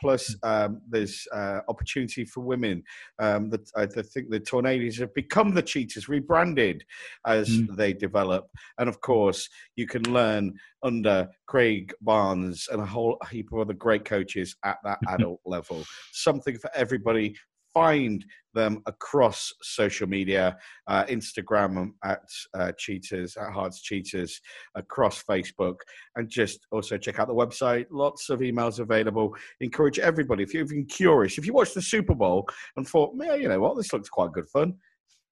Plus, 0.00 0.34
hmm. 0.42 0.48
um, 0.48 0.80
there's 0.88 1.26
uh, 1.32 1.60
opportunity 1.68 2.24
for 2.24 2.40
women. 2.40 2.82
Um, 3.18 3.50
that 3.50 3.70
I, 3.76 3.86
think 3.86 4.30
the 4.30 4.40
Tornadoes 4.40 4.98
have 4.98 5.14
become 5.14 5.54
the 5.54 5.62
Cheetahs, 5.62 6.08
rebranded 6.08 6.84
as 7.26 7.48
mm. 7.48 7.74
they 7.76 7.92
develop. 7.92 8.48
And 8.78 8.88
of 8.88 9.00
course, 9.00 9.48
you 9.76 9.86
can 9.86 10.02
learn 10.12 10.54
under 10.82 11.28
Craig 11.46 11.92
Barnes 12.00 12.68
and 12.70 12.80
a 12.80 12.86
whole 12.86 13.18
heap 13.30 13.52
of 13.52 13.60
other 13.60 13.72
great 13.72 14.04
coaches 14.04 14.56
at 14.64 14.78
that 14.84 14.98
adult 15.08 15.40
level. 15.44 15.84
Something 16.12 16.58
for 16.58 16.70
everybody 16.74 17.34
find 17.76 18.24
them 18.54 18.82
across 18.86 19.52
social 19.60 20.08
media, 20.08 20.56
uh, 20.86 21.04
Instagram 21.04 21.90
at 22.02 22.22
uh, 22.54 22.72
Cheetahs, 22.78 23.36
at 23.36 23.52
Herts 23.52 23.82
Cheetahs, 23.82 24.40
across 24.74 25.22
Facebook, 25.22 25.76
and 26.14 26.26
just 26.26 26.66
also 26.72 26.96
check 26.96 27.18
out 27.18 27.28
the 27.28 27.34
website. 27.34 27.84
Lots 27.90 28.30
of 28.30 28.40
emails 28.40 28.78
available. 28.78 29.36
Encourage 29.60 29.98
everybody, 29.98 30.42
if 30.42 30.54
you've 30.54 30.70
been 30.70 30.86
curious, 30.86 31.36
if 31.36 31.44
you 31.44 31.52
watched 31.52 31.74
the 31.74 31.82
Super 31.82 32.14
Bowl 32.14 32.48
and 32.78 32.88
thought, 32.88 33.14
man, 33.14 33.42
you 33.42 33.48
know 33.48 33.60
what, 33.60 33.76
this 33.76 33.92
looks 33.92 34.08
quite 34.08 34.32
good 34.32 34.48
fun, 34.48 34.72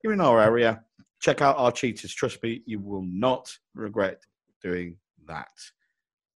you're 0.02 0.12
in 0.12 0.20
our 0.20 0.38
area, 0.38 0.82
check 1.22 1.40
out 1.40 1.56
our 1.56 1.72
Cheetahs. 1.72 2.14
Trust 2.14 2.42
me, 2.42 2.62
you 2.66 2.78
will 2.78 3.06
not 3.06 3.50
regret 3.74 4.20
doing 4.62 4.98
that. 5.26 5.48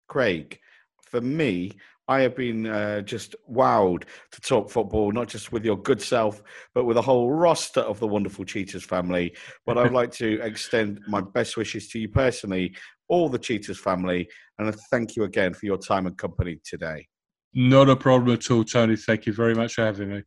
Craig, 0.08 0.58
for 1.02 1.20
me, 1.20 1.72
I 2.08 2.20
have 2.20 2.34
been 2.34 2.66
uh, 2.66 3.02
just 3.02 3.36
wowed 3.50 4.04
to 4.32 4.40
talk 4.40 4.70
football, 4.70 5.12
not 5.12 5.28
just 5.28 5.52
with 5.52 5.64
your 5.64 5.76
good 5.76 6.00
self, 6.00 6.42
but 6.74 6.84
with 6.84 6.96
a 6.96 7.02
whole 7.02 7.30
roster 7.30 7.80
of 7.80 8.00
the 8.00 8.08
wonderful 8.08 8.46
Cheetahs 8.46 8.84
family. 8.84 9.36
But 9.66 9.76
I'd 9.76 9.92
like 9.92 10.12
to 10.12 10.40
extend 10.42 11.00
my 11.06 11.20
best 11.20 11.58
wishes 11.58 11.88
to 11.88 11.98
you 11.98 12.08
personally, 12.08 12.74
all 13.08 13.28
the 13.28 13.38
Cheetahs 13.38 13.78
family, 13.78 14.28
and 14.58 14.74
thank 14.90 15.16
you 15.16 15.24
again 15.24 15.52
for 15.52 15.66
your 15.66 15.78
time 15.78 16.06
and 16.06 16.16
company 16.16 16.58
today. 16.64 17.06
Not 17.52 17.90
a 17.90 17.96
problem 17.96 18.34
at 18.34 18.50
all, 18.50 18.64
Tony. 18.64 18.96
Thank 18.96 19.26
you 19.26 19.34
very 19.34 19.54
much 19.54 19.74
for 19.74 19.84
having 19.84 20.08
me. 20.10 20.22